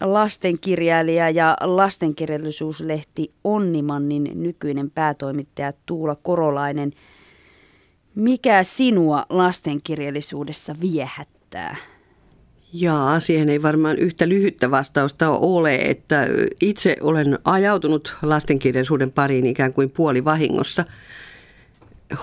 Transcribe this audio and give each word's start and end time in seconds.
lastenkirjailija 0.00 1.30
ja 1.30 1.56
lastenkirjallisuuslehti 1.60 3.28
Onnimannin 3.44 4.30
nykyinen 4.34 4.90
päätoimittaja 4.90 5.72
Tuula 5.86 6.16
Korolainen. 6.22 6.92
Mikä 8.14 8.64
sinua 8.64 9.26
lastenkirjallisuudessa 9.28 10.76
viehättää? 10.80 11.76
Jaa, 12.72 13.20
siihen 13.20 13.48
ei 13.48 13.62
varmaan 13.62 13.98
yhtä 13.98 14.28
lyhyttä 14.28 14.70
vastausta 14.70 15.30
ole, 15.30 15.74
että 15.74 16.26
itse 16.60 16.96
olen 17.00 17.38
ajautunut 17.44 18.16
lastenkirjallisuuden 18.22 19.12
pariin 19.12 19.46
ikään 19.46 19.72
kuin 19.72 19.90
puoli 19.90 20.24
vahingossa. 20.24 20.84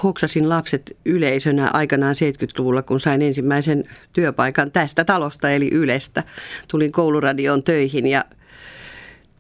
Hoksasin 0.03 0.49
lapset 0.49 0.97
yleisönä 1.05 1.69
aikanaan 1.73 2.15
70-luvulla, 2.15 2.81
kun 2.81 2.99
sain 2.99 3.21
ensimmäisen 3.21 3.83
työpaikan 4.13 4.71
tästä 4.71 5.05
talosta 5.05 5.49
eli 5.49 5.69
Ylestä. 5.71 6.23
Tulin 6.67 6.91
kouluradioon 6.91 7.63
töihin 7.63 8.07
ja 8.07 8.23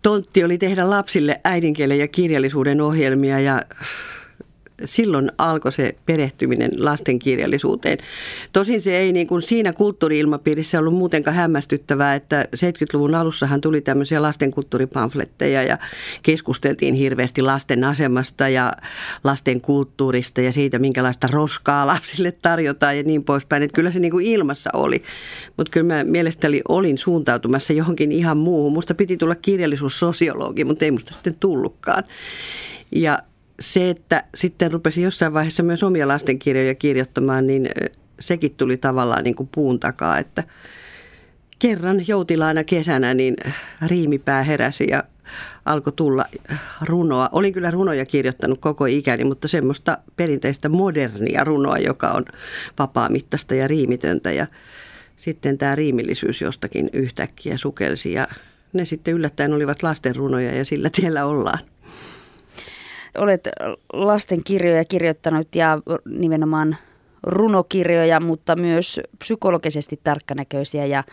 tontti 0.01 0.43
oli 0.43 0.57
tehdä 0.57 0.89
lapsille 0.89 1.39
äidinkielen 1.43 1.99
ja 1.99 2.07
kirjallisuuden 2.07 2.81
ohjelmia 2.81 3.39
ja 3.39 3.61
silloin 4.85 5.31
alkoi 5.37 5.71
se 5.71 5.95
perehtyminen 6.05 6.71
lastenkirjallisuuteen. 6.77 7.97
Tosin 8.53 8.81
se 8.81 8.97
ei 8.97 9.11
niin 9.11 9.27
kuin 9.27 9.41
siinä 9.41 9.73
kulttuuriilmapiirissä 9.73 10.79
ollut 10.79 10.93
muutenkaan 10.93 11.35
hämmästyttävää, 11.35 12.15
että 12.15 12.47
70-luvun 12.55 13.15
alussahan 13.15 13.61
tuli 13.61 13.81
tämmöisiä 13.81 14.21
lastenkulttuuripamfletteja 14.21 15.63
ja 15.63 15.77
keskusteltiin 16.23 16.93
hirveästi 16.93 17.41
lasten 17.41 17.83
asemasta 17.83 18.49
ja 18.49 18.71
lasten 19.23 19.61
kulttuurista 19.61 20.41
ja 20.41 20.53
siitä, 20.53 20.79
minkälaista 20.79 21.27
roskaa 21.31 21.87
lapsille 21.87 22.31
tarjotaan 22.31 22.97
ja 22.97 23.03
niin 23.03 23.23
poispäin. 23.23 23.63
Että 23.63 23.75
kyllä 23.75 23.91
se 23.91 23.99
niin 23.99 24.11
kuin 24.11 24.25
ilmassa 24.25 24.69
oli, 24.73 25.03
mutta 25.57 25.71
kyllä 25.71 25.93
mä 25.93 26.03
mielestäni 26.03 26.61
olin 26.67 26.97
suuntautumassa 26.97 27.73
johonkin 27.73 28.11
ihan 28.11 28.37
muuhun. 28.37 28.73
Musta 28.73 28.95
piti 28.95 29.17
tulla 29.17 29.35
kirjallisuussosiologi, 29.35 30.63
mutta 30.63 30.85
ei 30.85 30.91
musta 30.91 31.13
sitten 31.13 31.35
tullutkaan. 31.39 32.03
Ja 32.91 33.19
se, 33.59 33.89
että 33.89 34.23
sitten 34.35 34.71
rupesin 34.71 35.03
jossain 35.03 35.33
vaiheessa 35.33 35.63
myös 35.63 35.83
omia 35.83 36.07
lastenkirjoja 36.07 36.75
kirjoittamaan, 36.75 37.47
niin 37.47 37.69
sekin 38.19 38.55
tuli 38.55 38.77
tavallaan 38.77 39.23
niin 39.23 39.35
kuin 39.35 39.49
puun 39.55 39.79
takaa, 39.79 40.17
että 40.17 40.43
kerran 41.59 42.07
joutilaana 42.07 42.63
kesänä 42.63 43.13
niin 43.13 43.35
riimipää 43.87 44.43
heräsi 44.43 44.87
ja 44.89 45.03
alkoi 45.65 45.93
tulla 45.93 46.25
runoa. 46.81 47.29
Olin 47.31 47.53
kyllä 47.53 47.71
runoja 47.71 48.05
kirjoittanut 48.05 48.61
koko 48.61 48.85
ikäni, 48.85 49.23
mutta 49.23 49.47
semmoista 49.47 49.97
perinteistä 50.15 50.69
modernia 50.69 51.43
runoa, 51.43 51.77
joka 51.77 52.07
on 52.07 52.25
vapaamittaista 52.79 53.55
ja 53.55 53.67
riimitöntä. 53.67 54.31
Ja 54.31 54.47
sitten 55.17 55.57
tämä 55.57 55.75
riimillisyys 55.75 56.41
jostakin 56.41 56.89
yhtäkkiä 56.93 57.57
sukelsi 57.57 58.11
ja 58.11 58.27
ne 58.73 58.85
sitten 58.85 59.13
yllättäen 59.13 59.53
olivat 59.53 59.83
lastenrunoja 59.83 60.55
ja 60.55 60.65
sillä 60.65 60.89
tiellä 60.89 61.25
ollaan 61.25 61.59
olet 63.17 63.49
lastenkirjoja 63.93 64.85
kirjoittanut 64.85 65.55
ja 65.55 65.81
nimenomaan 66.05 66.77
runokirjoja, 67.23 68.19
mutta 68.19 68.55
myös 68.55 69.01
psykologisesti 69.19 69.99
tarkkanäköisiä 70.03 70.85
ja 70.85 71.03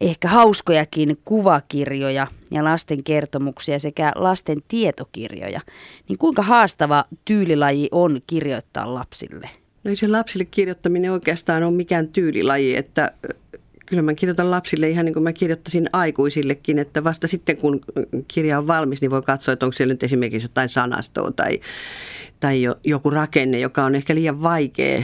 ehkä 0.00 0.28
hauskojakin 0.28 1.18
kuvakirjoja 1.24 2.26
ja 2.50 2.64
lasten 2.64 3.04
kertomuksia 3.04 3.78
sekä 3.78 4.12
lasten 4.14 4.58
tietokirjoja. 4.68 5.60
Niin 6.08 6.18
kuinka 6.18 6.42
haastava 6.42 7.04
tyylilaji 7.24 7.88
on 7.92 8.20
kirjoittaa 8.26 8.94
lapsille? 8.94 9.50
No 9.84 9.90
ei 9.90 9.96
se 9.96 10.08
lapsille 10.08 10.44
kirjoittaminen 10.44 11.12
oikeastaan 11.12 11.62
ole 11.62 11.72
mikään 11.72 12.08
tyylilaji, 12.08 12.76
että 12.76 13.12
Kyllä 13.86 14.02
mä 14.02 14.14
kirjoitan 14.14 14.50
lapsille 14.50 14.88
ihan 14.88 15.04
niin 15.04 15.14
kuin 15.14 15.22
mä 15.22 15.32
kirjoittaisin 15.32 15.88
aikuisillekin, 15.92 16.78
että 16.78 17.04
vasta 17.04 17.28
sitten 17.28 17.56
kun 17.56 17.80
kirja 18.28 18.58
on 18.58 18.66
valmis, 18.66 19.00
niin 19.00 19.10
voi 19.10 19.22
katsoa, 19.22 19.52
että 19.52 19.66
onko 19.66 19.76
siellä 19.76 19.94
nyt 19.94 20.02
esimerkiksi 20.02 20.44
jotain 20.44 20.68
sanastoa 20.68 21.30
tai, 21.30 21.60
tai 22.40 22.62
joku 22.84 23.10
rakenne, 23.10 23.60
joka 23.60 23.84
on 23.84 23.94
ehkä 23.94 24.14
liian 24.14 24.42
vaikea 24.42 25.02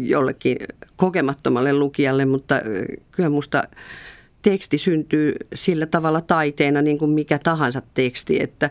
jollekin 0.00 0.56
kokemattomalle 0.96 1.72
lukijalle, 1.72 2.24
mutta 2.24 2.54
kyllä 3.10 3.28
musta 3.28 3.62
teksti 4.42 4.78
syntyy 4.78 5.34
sillä 5.54 5.86
tavalla 5.86 6.20
taiteena 6.20 6.82
niin 6.82 6.98
kuin 6.98 7.10
mikä 7.10 7.38
tahansa 7.38 7.82
teksti, 7.94 8.42
että 8.42 8.70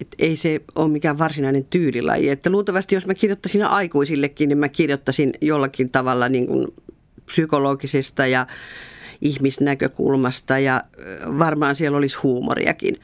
että 0.00 0.16
ei 0.18 0.36
se 0.36 0.60
ole 0.74 0.92
mikään 0.92 1.18
varsinainen 1.18 1.64
tyylilaji. 1.64 2.28
Että 2.28 2.50
luultavasti 2.50 2.94
jos 2.94 3.06
mä 3.06 3.14
kirjoittaisin 3.14 3.64
aikuisillekin, 3.64 4.48
niin 4.48 4.58
mä 4.58 4.68
kirjoittaisin 4.68 5.32
jollakin 5.40 5.90
tavalla 5.90 6.28
niin 6.28 6.46
kuin 6.46 6.66
psykologisesta 7.26 8.26
ja 8.26 8.46
ihmisnäkökulmasta 9.20 10.58
ja 10.58 10.82
varmaan 11.38 11.76
siellä 11.76 11.98
olisi 11.98 12.16
huumoriakin. 12.22 13.00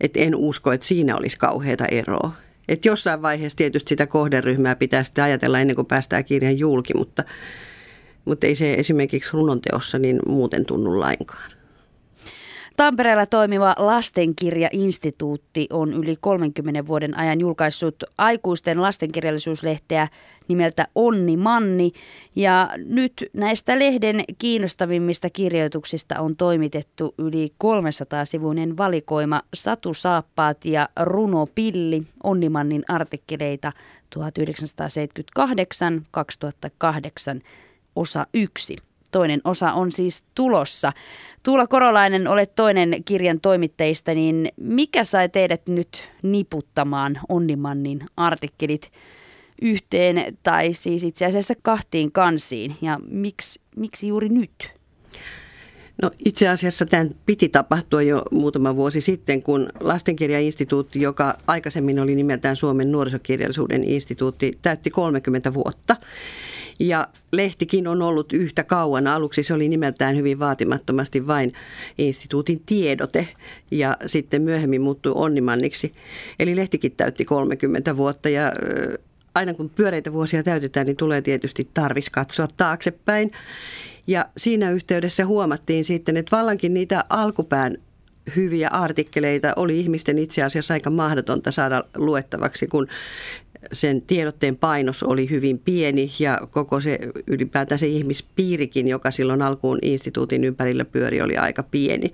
Et 0.00 0.16
en 0.16 0.34
usko, 0.36 0.72
että 0.72 0.86
siinä 0.86 1.16
olisi 1.16 1.36
kauheata 1.36 1.86
eroa. 1.86 2.32
Et 2.68 2.84
jossain 2.84 3.22
vaiheessa 3.22 3.56
tietysti 3.56 3.88
sitä 3.88 4.06
kohderyhmää 4.06 4.76
pitää 4.76 5.04
sitten 5.04 5.24
ajatella 5.24 5.60
ennen 5.60 5.76
kuin 5.76 5.86
päästään 5.86 6.24
kirjan 6.24 6.58
julki, 6.58 6.94
mutta, 6.94 7.24
mutta 8.24 8.46
ei 8.46 8.54
se 8.54 8.74
esimerkiksi 8.74 9.30
runonteossa 9.32 9.98
niin 9.98 10.20
muuten 10.26 10.64
tunnu 10.66 11.00
lainkaan. 11.00 11.52
Tampereella 12.76 13.26
toimiva 13.26 13.74
lastenkirjainstituutti 13.78 15.66
on 15.72 15.92
yli 15.92 16.14
30 16.20 16.86
vuoden 16.86 17.18
ajan 17.18 17.40
julkaissut 17.40 18.04
aikuisten 18.18 18.82
lastenkirjallisuuslehteä 18.82 20.08
nimeltä 20.48 20.86
Onni 20.94 21.36
Manni. 21.36 21.92
Ja 22.36 22.70
nyt 22.76 23.30
näistä 23.32 23.78
lehden 23.78 24.24
kiinnostavimmista 24.38 25.30
kirjoituksista 25.30 26.20
on 26.20 26.36
toimitettu 26.36 27.14
yli 27.18 27.52
300-sivuinen 27.64 28.76
valikoima 28.76 29.42
Satu 29.54 29.94
Saappaat 29.94 30.64
ja 30.64 30.88
Runo 31.00 31.46
Pilli 31.54 32.02
Onnimannin 32.22 32.84
artikkeleita 32.88 33.72
1978-2008 34.18 34.22
osa 37.96 38.26
1. 38.34 38.91
Toinen 39.12 39.40
osa 39.44 39.72
on 39.72 39.92
siis 39.92 40.24
tulossa. 40.34 40.92
Tuula 41.42 41.66
Korolainen, 41.66 42.28
olet 42.28 42.54
toinen 42.54 43.04
kirjan 43.04 43.40
toimittajista, 43.40 44.14
niin 44.14 44.48
mikä 44.56 45.04
sai 45.04 45.28
teidät 45.28 45.66
nyt 45.66 46.08
niputtamaan 46.22 47.20
Onnimannin 47.28 48.00
artikkelit 48.16 48.92
yhteen 49.62 50.38
tai 50.42 50.72
siis 50.72 51.04
itse 51.04 51.26
asiassa 51.26 51.54
kahtiin 51.62 52.12
kansiin 52.12 52.76
ja 52.82 53.00
miksi, 53.08 53.60
miksi 53.76 54.08
juuri 54.08 54.28
nyt? 54.28 54.81
No 56.02 56.10
itse 56.24 56.48
asiassa 56.48 56.86
tämän 56.86 57.14
piti 57.26 57.48
tapahtua 57.48 58.02
jo 58.02 58.22
muutama 58.30 58.76
vuosi 58.76 59.00
sitten, 59.00 59.42
kun 59.42 59.68
Lastenkirjainstituutti, 59.80 61.00
joka 61.00 61.34
aikaisemmin 61.46 62.00
oli 62.00 62.14
nimeltään 62.14 62.56
Suomen 62.56 62.92
nuorisokirjallisuuden 62.92 63.84
instituutti, 63.84 64.58
täytti 64.62 64.90
30 64.90 65.54
vuotta. 65.54 65.96
Ja 66.80 67.08
lehtikin 67.32 67.88
on 67.88 68.02
ollut 68.02 68.32
yhtä 68.32 68.64
kauan. 68.64 69.06
Aluksi 69.06 69.42
se 69.42 69.54
oli 69.54 69.68
nimeltään 69.68 70.16
hyvin 70.16 70.38
vaatimattomasti 70.38 71.26
vain 71.26 71.52
instituutin 71.98 72.62
tiedote 72.66 73.28
ja 73.70 73.96
sitten 74.06 74.42
myöhemmin 74.42 74.80
muuttui 74.80 75.12
Onnimanniksi. 75.14 75.92
Eli 76.38 76.56
lehtikin 76.56 76.92
täytti 76.96 77.24
30 77.24 77.96
vuotta 77.96 78.28
ja 78.28 78.52
aina 79.34 79.54
kun 79.54 79.70
pyöreitä 79.70 80.12
vuosia 80.12 80.42
täytetään, 80.42 80.86
niin 80.86 80.96
tulee 80.96 81.22
tietysti 81.22 81.68
tarvis 81.74 82.10
katsoa 82.10 82.48
taaksepäin. 82.56 83.32
Ja 84.06 84.26
siinä 84.36 84.70
yhteydessä 84.70 85.26
huomattiin 85.26 85.84
sitten, 85.84 86.16
että 86.16 86.36
vallankin 86.36 86.74
niitä 86.74 87.04
alkupään 87.08 87.76
hyviä 88.36 88.68
artikkeleita 88.68 89.52
oli 89.56 89.80
ihmisten 89.80 90.18
itse 90.18 90.42
asiassa 90.42 90.74
aika 90.74 90.90
mahdotonta 90.90 91.50
saada 91.50 91.84
luettavaksi, 91.96 92.66
kun 92.66 92.88
sen 93.72 94.02
tiedotteen 94.02 94.56
painos 94.56 95.02
oli 95.02 95.30
hyvin 95.30 95.58
pieni 95.58 96.12
ja 96.18 96.38
koko 96.50 96.80
se 96.80 96.98
ylipäätään 97.26 97.78
se 97.78 97.86
ihmispiirikin, 97.86 98.88
joka 98.88 99.10
silloin 99.10 99.42
alkuun 99.42 99.78
instituutin 99.82 100.44
ympärillä 100.44 100.84
pyöri, 100.84 101.22
oli 101.22 101.36
aika 101.36 101.62
pieni. 101.62 102.12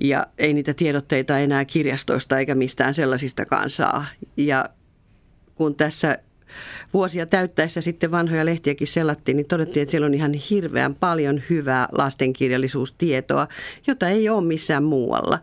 Ja 0.00 0.26
ei 0.38 0.52
niitä 0.52 0.74
tiedotteita 0.74 1.38
enää 1.38 1.64
kirjastoista 1.64 2.38
eikä 2.38 2.54
mistään 2.54 2.94
sellaisistakaan 2.94 3.70
saa. 3.70 4.06
Ja 4.36 4.64
kun 5.54 5.74
tässä 5.74 6.18
vuosia 6.94 7.26
täyttäessä 7.26 7.80
sitten 7.80 8.10
vanhoja 8.10 8.44
lehtiäkin 8.44 8.86
sellattiin, 8.86 9.36
niin 9.36 9.46
todettiin, 9.46 9.82
että 9.82 9.90
siellä 9.90 10.06
on 10.06 10.14
ihan 10.14 10.32
hirveän 10.32 10.94
paljon 10.94 11.42
hyvää 11.50 11.88
lastenkirjallisuustietoa, 11.92 13.48
jota 13.86 14.08
ei 14.08 14.28
ole 14.28 14.44
missään 14.44 14.84
muualla. 14.84 15.38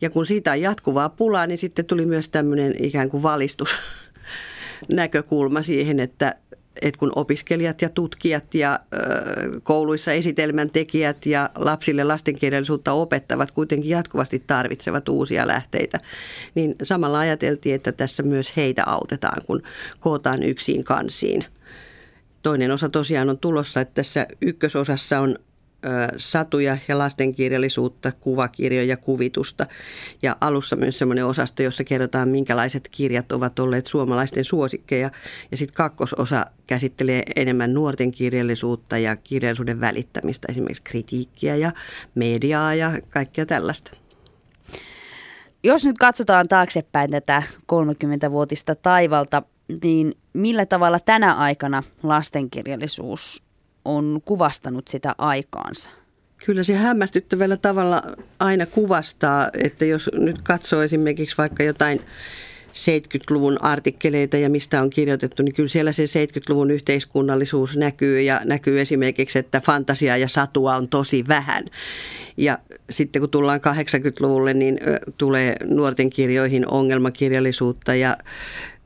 Ja 0.00 0.10
kun 0.10 0.26
siitä 0.26 0.52
on 0.52 0.60
jatkuvaa 0.60 1.08
pulaa, 1.08 1.46
niin 1.46 1.58
sitten 1.58 1.84
tuli 1.84 2.06
myös 2.06 2.28
tämmöinen 2.28 2.84
ikään 2.84 3.10
kuin 3.10 3.22
valistus 3.22 3.76
näkökulma 4.88 5.62
siihen, 5.62 6.00
että, 6.00 6.34
että 6.82 6.98
kun 6.98 7.12
opiskelijat 7.16 7.82
ja 7.82 7.88
tutkijat 7.88 8.54
ja 8.54 8.80
kouluissa 9.62 10.12
esitelmän 10.12 10.70
tekijät 10.70 11.26
ja 11.26 11.50
lapsille 11.54 12.04
lastenkirjallisuutta 12.04 12.92
opettavat 12.92 13.50
kuitenkin 13.50 13.90
jatkuvasti 13.90 14.42
tarvitsevat 14.46 15.08
uusia 15.08 15.46
lähteitä, 15.46 15.98
niin 16.54 16.74
samalla 16.82 17.18
ajateltiin, 17.18 17.74
että 17.74 17.92
tässä 17.92 18.22
myös 18.22 18.56
heitä 18.56 18.82
autetaan, 18.86 19.42
kun 19.46 19.62
kootaan 20.00 20.42
yksin 20.42 20.84
kansiin. 20.84 21.44
Toinen 22.42 22.70
osa 22.70 22.88
tosiaan 22.88 23.30
on 23.30 23.38
tulossa, 23.38 23.80
että 23.80 23.94
tässä 23.94 24.26
ykkösosassa 24.40 25.20
on 25.20 25.38
satuja 26.16 26.78
ja 26.88 26.98
lastenkirjallisuutta, 26.98 28.12
kuvakirjoja 28.12 28.86
ja 28.86 28.96
kuvitusta. 28.96 29.66
Ja 30.22 30.36
alussa 30.40 30.76
myös 30.76 30.98
semmoinen 30.98 31.26
osasto, 31.26 31.62
jossa 31.62 31.84
kerrotaan, 31.84 32.28
minkälaiset 32.28 32.88
kirjat 32.88 33.32
ovat 33.32 33.58
olleet 33.58 33.86
suomalaisten 33.86 34.44
suosikkeja. 34.44 35.10
Ja 35.50 35.56
sitten 35.56 35.74
kakkososa 35.74 36.46
käsittelee 36.66 37.22
enemmän 37.36 37.74
nuorten 37.74 38.12
kirjallisuutta 38.12 38.98
ja 38.98 39.16
kirjallisuuden 39.16 39.80
välittämistä, 39.80 40.46
esimerkiksi 40.50 40.82
kritiikkiä 40.82 41.56
ja 41.56 41.72
mediaa 42.14 42.74
ja 42.74 42.92
kaikkea 43.10 43.46
tällaista. 43.46 43.90
Jos 45.64 45.84
nyt 45.84 45.98
katsotaan 45.98 46.48
taaksepäin 46.48 47.10
tätä 47.10 47.42
30-vuotista 47.72 48.74
taivalta, 48.74 49.42
niin 49.82 50.14
millä 50.32 50.66
tavalla 50.66 51.00
tänä 51.00 51.34
aikana 51.34 51.82
lastenkirjallisuus 52.02 53.42
on 53.84 54.20
kuvastanut 54.24 54.88
sitä 54.88 55.14
aikaansa? 55.18 55.90
Kyllä 56.46 56.62
se 56.62 56.74
hämmästyttävällä 56.74 57.56
tavalla 57.56 58.02
aina 58.38 58.66
kuvastaa, 58.66 59.48
että 59.64 59.84
jos 59.84 60.10
nyt 60.12 60.42
katsoo 60.42 60.82
esimerkiksi 60.82 61.38
vaikka 61.38 61.62
jotain 61.62 62.00
70-luvun 62.72 63.64
artikkeleita 63.64 64.36
ja 64.36 64.50
mistä 64.50 64.82
on 64.82 64.90
kirjoitettu, 64.90 65.42
niin 65.42 65.54
kyllä 65.54 65.68
siellä 65.68 65.92
se 65.92 66.04
70-luvun 66.04 66.70
yhteiskunnallisuus 66.70 67.76
näkyy 67.76 68.20
ja 68.20 68.40
näkyy 68.44 68.80
esimerkiksi, 68.80 69.38
että 69.38 69.60
fantasiaa 69.60 70.16
ja 70.16 70.28
satua 70.28 70.76
on 70.76 70.88
tosi 70.88 71.24
vähän. 71.28 71.64
Ja 72.36 72.58
sitten 72.90 73.22
kun 73.22 73.30
tullaan 73.30 73.60
80-luvulle, 73.60 74.54
niin 74.54 74.80
tulee 75.18 75.56
nuorten 75.64 76.10
kirjoihin 76.10 76.68
ongelmakirjallisuutta 76.68 77.94
ja 77.94 78.16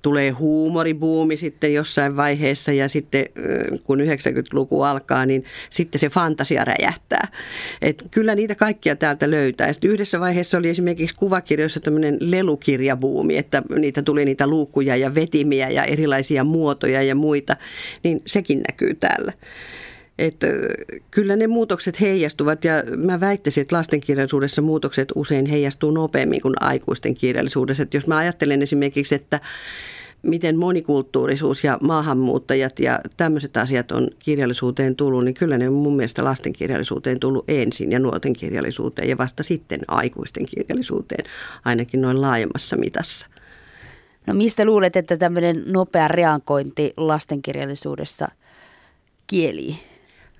tulee 0.02 0.31
huumoribuumi 0.31 1.37
sitten 1.37 1.75
jossain 1.75 2.16
vaiheessa 2.16 2.72
ja 2.72 2.88
sitten 2.88 3.25
kun 3.84 4.00
90-luku 4.00 4.82
alkaa, 4.82 5.26
niin 5.26 5.44
sitten 5.70 5.98
se 5.98 6.08
fantasia 6.08 6.64
räjähtää. 6.64 7.28
Et 7.82 8.04
kyllä 8.10 8.34
niitä 8.34 8.54
kaikkia 8.54 8.96
täältä 8.96 9.31
löytää. 9.31 9.72
Sitten 9.72 9.90
yhdessä 9.90 10.20
vaiheessa 10.20 10.58
oli 10.58 10.69
esimerkiksi 10.69 11.16
kuvakirjoissa 11.16 11.81
tämmöinen 11.81 12.16
lelukirjabuumi, 12.20 13.37
että 13.37 13.62
niitä 13.78 14.02
tuli 14.02 14.25
niitä 14.25 14.46
luukkuja 14.46 14.96
ja 14.96 15.14
vetimiä 15.14 15.70
ja 15.70 15.84
erilaisia 15.84 16.44
muotoja 16.44 17.02
ja 17.02 17.14
muita, 17.14 17.56
niin 18.02 18.22
sekin 18.26 18.62
näkyy 18.69 18.94
täällä. 18.94 19.32
Että 20.19 20.47
kyllä 21.11 21.37
ne 21.37 21.47
muutokset 21.47 22.01
heijastuvat 22.01 22.65
ja 22.65 22.73
mä 22.97 23.21
väittäisin, 23.21 23.61
että 23.61 23.77
lastenkirjallisuudessa 23.77 24.63
muutokset 24.63 25.09
usein 25.15 25.47
heijastuu 25.47 25.91
nopeammin 25.91 26.41
kuin 26.41 26.55
aikuisten 26.61 27.15
kirjallisuudessa. 27.15 27.83
Että 27.83 27.97
jos 27.97 28.07
mä 28.07 28.17
ajattelen 28.17 28.63
esimerkiksi, 28.63 29.15
että 29.15 29.41
miten 30.23 30.59
monikulttuurisuus 30.59 31.65
ja 31.65 31.79
maahanmuuttajat 31.83 32.79
ja 32.79 33.01
tämmöiset 33.17 33.57
asiat 33.57 33.93
on 33.93 34.09
kirjallisuuteen 34.19 34.97
tullut, 34.97 35.25
niin 35.25 35.35
kyllä 35.35 35.59
ne 35.59 35.71
mun 35.71 35.97
mielestä 35.97 36.25
lasten 36.25 36.53
kirjallisuuteen 36.53 37.21
tullut 37.21 37.45
ensin 37.49 37.93
ja 37.93 37.99
nuorten 37.99 38.33
kirjallisuuteen 38.33 39.09
ja 39.09 39.19
vasta 39.19 39.43
sitten 39.43 39.81
aikuisten 39.89 40.47
kirjallisuuteen, 40.47 41.25
ainakin 41.65 42.03
noin 42.03 42.21
laajemmassa 42.21 42.77
mitassa. 42.77 43.27
No 44.27 44.35
mistä 44.35 44.65
luulet, 44.65 44.97
että 44.97 45.17
tämmöinen 45.17 45.63
nopea 45.67 46.09
reagointi 46.09 46.93
lastenkirjallisuudessa 46.97 48.29
kieli? 49.27 49.77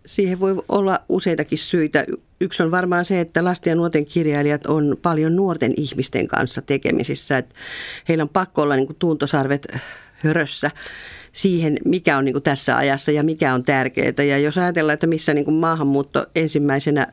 Siihen 0.07 0.41
voi 0.41 0.57
olla 0.69 1.01
useitakin 1.09 1.59
syitä. 1.59 2.05
Yksi 2.41 2.63
on 2.63 2.71
varmaan 2.71 3.05
se, 3.05 3.21
että 3.21 3.45
lasten 3.45 3.71
ja 3.71 3.75
nuorten 3.75 4.07
kirjailijat 4.07 4.67
on 4.67 4.97
paljon 5.03 5.37
nuorten 5.37 5.73
ihmisten 5.77 6.29
kanssa 6.29 6.63
tekemisissä. 6.63 7.39
Että 7.39 7.55
heillä 8.09 8.23
on 8.23 8.29
pakko 8.29 8.63
olla 8.63 8.77
niin 8.77 8.87
kuin 8.87 8.97
tuntosarvet 8.99 9.67
hörössä 10.13 10.71
siihen, 11.33 11.77
mikä 11.85 12.17
on 12.17 12.25
niin 12.25 12.33
kuin 12.33 12.43
tässä 12.43 12.77
ajassa 12.77 13.11
ja 13.11 13.23
mikä 13.23 13.55
on 13.55 13.63
tärkeää. 13.63 14.23
Ja 14.29 14.39
jos 14.39 14.59
ajatellaan, 14.59 14.95
että 14.95 15.07
missä 15.07 15.35
niin 15.35 15.45
kuin 15.45 15.55
maahanmuutto 15.55 16.27
ensimmäisenä 16.35 17.07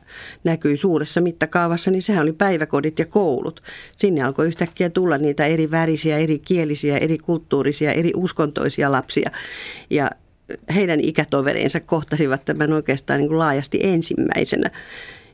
näkyy 0.44 0.76
suuressa 0.76 1.20
mittakaavassa, 1.20 1.90
niin 1.90 2.02
sehän 2.02 2.22
oli 2.22 2.32
päiväkodit 2.32 2.98
ja 2.98 3.06
koulut. 3.06 3.62
Sinne 3.96 4.22
alkoi 4.22 4.46
yhtäkkiä 4.46 4.90
tulla 4.90 5.18
niitä 5.18 5.46
eri 5.46 5.70
värisiä, 5.70 6.18
eri 6.18 6.38
kielisiä, 6.38 6.98
eri 6.98 7.18
kulttuurisia, 7.18 7.92
eri 7.92 8.12
uskontoisia 8.16 8.92
lapsia. 8.92 9.30
Ja 9.90 10.10
heidän 10.74 11.00
ikätoverinsa 11.00 11.80
kohtasivat 11.80 12.44
tämän 12.44 12.72
oikeastaan 12.72 13.18
niin 13.18 13.28
kuin 13.28 13.38
laajasti 13.38 13.78
ensimmäisenä 13.82 14.70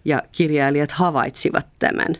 ja 0.05 0.23
kirjailijat 0.33 0.91
havaitsivat 0.91 1.67
tämän. 1.79 2.17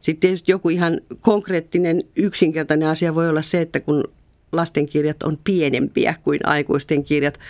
Sitten 0.00 0.20
tietysti 0.20 0.52
joku 0.52 0.68
ihan 0.68 1.00
konkreettinen 1.20 2.04
yksinkertainen 2.16 2.88
asia 2.88 3.14
voi 3.14 3.28
olla 3.28 3.42
se, 3.42 3.60
että 3.60 3.80
kun 3.80 4.04
lastenkirjat 4.52 5.22
on 5.22 5.38
pienempiä 5.44 6.14
kuin 6.24 6.40
aikuisten 6.44 7.04
kirjat. 7.04 7.40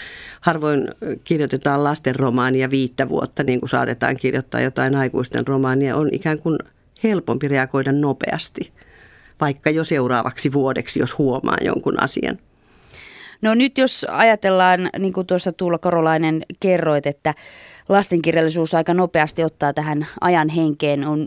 Harvoin 0.40 0.88
kirjoitetaan 1.24 1.84
lasten 1.84 2.16
romaania 2.16 2.70
viittä 2.70 3.08
vuotta, 3.08 3.42
niin 3.42 3.60
kuin 3.60 3.70
saatetaan 3.70 4.16
kirjoittaa 4.16 4.60
jotain 4.60 4.94
aikuisten 4.94 5.46
romaania. 5.46 5.96
On 5.96 6.08
ikään 6.12 6.38
kuin 6.38 6.58
helpompi 7.02 7.48
reagoida 7.48 7.92
nopeasti, 7.92 8.72
vaikka 9.40 9.70
jo 9.70 9.84
seuraavaksi 9.84 10.52
vuodeksi, 10.52 11.00
jos 11.00 11.18
huomaa 11.18 11.56
jonkun 11.64 12.02
asian. 12.02 12.38
No 13.42 13.54
nyt 13.54 13.78
jos 13.78 14.06
ajatellaan, 14.08 14.90
niin 14.98 15.12
kuin 15.12 15.26
tuossa 15.26 15.52
Tuula 15.52 15.78
Korolainen 15.78 16.42
kerroit, 16.60 17.06
että 17.06 17.34
lastenkirjallisuus 17.88 18.74
aika 18.74 18.94
nopeasti 18.94 19.44
ottaa 19.44 19.72
tähän 19.72 20.06
ajan 20.20 20.48
henkeen, 20.48 21.08
on 21.08 21.26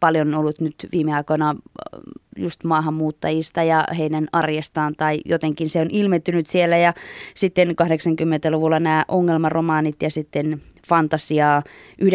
paljon 0.00 0.34
ollut 0.34 0.60
nyt 0.60 0.74
viime 0.92 1.14
aikoina 1.14 1.50
äh, 1.50 2.00
just 2.36 2.64
maahanmuuttajista 2.64 3.62
ja 3.62 3.84
heidän 3.98 4.28
arjestaan 4.32 4.94
tai 4.96 5.20
jotenkin 5.24 5.70
se 5.70 5.80
on 5.80 5.88
ilmentynyt 5.90 6.46
siellä. 6.46 6.76
Ja 6.76 6.92
sitten 7.34 7.68
80-luvulla 7.68 8.80
nämä 8.80 9.04
ongelmaromaanit 9.08 10.02
ja 10.02 10.10
sitten 10.10 10.60
fantasiaa 10.88 11.62
90- 12.02 12.06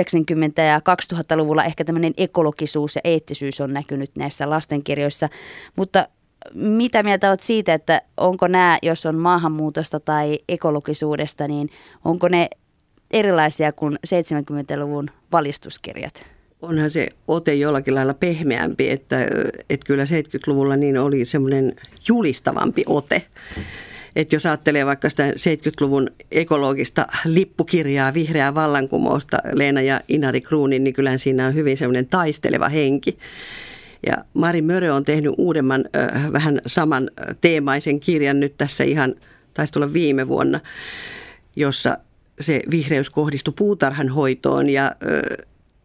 ja 0.62 0.82
2000-luvulla 1.14 1.64
ehkä 1.64 1.86
tämmöinen 1.86 2.14
ekologisuus 2.18 2.96
ja 2.96 3.02
eettisyys 3.04 3.62
on 3.62 3.74
näkynyt 3.74 4.12
näissä 4.18 4.50
lastenkirjoissa, 4.50 5.30
mutta 5.76 6.08
mitä 6.54 7.04
mieltä 7.04 7.30
olet 7.30 7.42
siitä, 7.42 7.74
että 7.74 8.02
onko 8.18 8.48
nämä, 8.48 8.78
jos 8.82 9.06
on 9.06 9.16
maahanmuutosta 9.16 10.00
tai 10.00 10.40
ekologisuudesta, 10.50 11.48
niin 11.48 11.70
onko 12.06 12.28
ne 12.28 12.50
erilaisia 13.12 13.72
kuin 13.72 13.98
70-luvun 14.08 15.10
valistuskirjat? 15.32 16.26
Onhan 16.62 16.92
se 16.92 17.08
ote 17.28 17.54
jollakin 17.54 17.96
lailla 17.96 18.14
pehmeämpi, 18.14 18.90
että, 18.90 19.28
että 19.70 19.86
kyllä 19.86 20.04
70-luvulla 20.04 20.76
niin 20.76 20.98
oli 20.98 21.26
semmoinen 21.26 21.76
julistavampi 22.08 22.84
ote. 22.86 23.22
Että 24.16 24.36
jos 24.36 24.46
ajattelee 24.46 24.86
vaikka 24.86 25.10
sitä 25.10 25.32
70-luvun 25.32 26.10
ekologista 26.32 27.08
lippukirjaa, 27.26 28.14
vihreää 28.14 28.56
vallankumousta, 28.56 29.38
Leena 29.54 29.82
ja 29.82 30.02
Inari 30.08 30.42
Kruunin, 30.42 30.84
niin 30.84 30.94
kyllähän 30.94 31.20
siinä 31.20 31.48
on 31.48 31.54
hyvin 31.54 31.78
semmoinen 31.78 32.08
taisteleva 32.08 32.70
henki. 32.70 33.18
Ja 34.08 34.18
Mari 34.34 34.62
Mörö 34.62 34.94
on 34.94 35.04
tehnyt 35.04 35.34
uudemman 35.38 35.86
äh, 35.96 36.32
vähän 36.32 36.62
saman 36.66 37.10
teemaisen 37.42 38.00
kirjan 38.00 38.40
nyt 38.40 38.58
tässä 38.58 38.84
ihan, 38.84 39.16
taisi 39.54 39.74
tulla 39.74 39.94
viime 39.94 40.28
vuonna, 40.28 40.60
jossa 41.56 41.98
se 42.40 42.62
vihreys 42.72 43.10
kohdistui 43.10 43.54
puutarhan 43.58 44.10
hoitoon 44.10 44.70
ja 44.70 44.96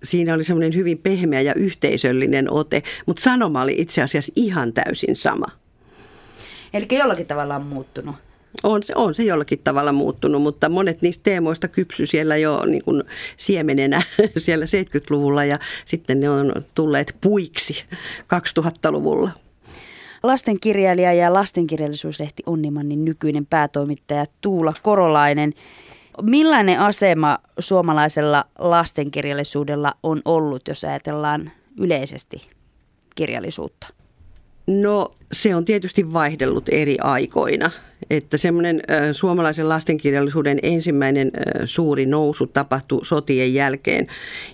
siinä 0.04 0.34
oli 0.34 0.44
semmoinen 0.44 0.74
hyvin 0.74 0.98
pehmeä 0.98 1.40
ja 1.40 1.54
yhteisöllinen 1.54 2.52
ote, 2.52 2.82
mutta 3.06 3.22
sanoma 3.22 3.62
oli 3.62 3.74
itse 3.78 4.02
asiassa 4.02 4.32
ihan 4.36 4.72
täysin 4.72 5.16
sama. 5.16 5.46
Eli 6.74 6.86
jollakin 6.90 7.26
tavalla 7.26 7.56
on 7.56 7.66
muuttunut. 7.66 8.16
On 8.62 8.82
se, 8.82 8.92
on 8.96 9.14
se 9.14 9.22
jollakin 9.22 9.58
tavalla 9.64 9.92
muuttunut, 9.92 10.42
mutta 10.42 10.68
monet 10.68 11.02
niistä 11.02 11.22
teemoista 11.22 11.68
kypsy 11.68 12.06
siellä 12.06 12.36
jo 12.36 12.62
niin 12.66 12.84
kuin 12.84 13.02
siemenenä 13.36 14.02
siellä 14.36 14.64
70-luvulla 14.64 15.44
ja 15.44 15.58
sitten 15.84 16.20
ne 16.20 16.30
on 16.30 16.52
tulleet 16.74 17.16
puiksi 17.20 17.84
2000-luvulla. 18.22 19.30
Lastenkirjailija 20.22 21.12
ja 21.12 21.32
lastenkirjallisuuslehti 21.32 22.42
Onnimannin 22.46 23.04
nykyinen 23.04 23.46
päätoimittaja 23.46 24.26
Tuula 24.40 24.74
Korolainen. 24.82 25.52
Millainen 26.22 26.80
asema 26.80 27.38
suomalaisella 27.58 28.44
lastenkirjallisuudella 28.58 29.92
on 30.02 30.22
ollut, 30.24 30.68
jos 30.68 30.84
ajatellaan 30.84 31.52
yleisesti 31.78 32.48
kirjallisuutta? 33.14 33.93
No 34.66 35.14
se 35.32 35.54
on 35.54 35.64
tietysti 35.64 36.12
vaihdellut 36.12 36.68
eri 36.68 36.96
aikoina. 37.00 37.70
Että 38.10 38.38
semmoinen 38.38 38.82
suomalaisen 39.12 39.68
lastenkirjallisuuden 39.68 40.58
ensimmäinen 40.62 41.32
suuri 41.64 42.06
nousu 42.06 42.46
tapahtui 42.46 43.04
sotien 43.04 43.54
jälkeen, 43.54 44.06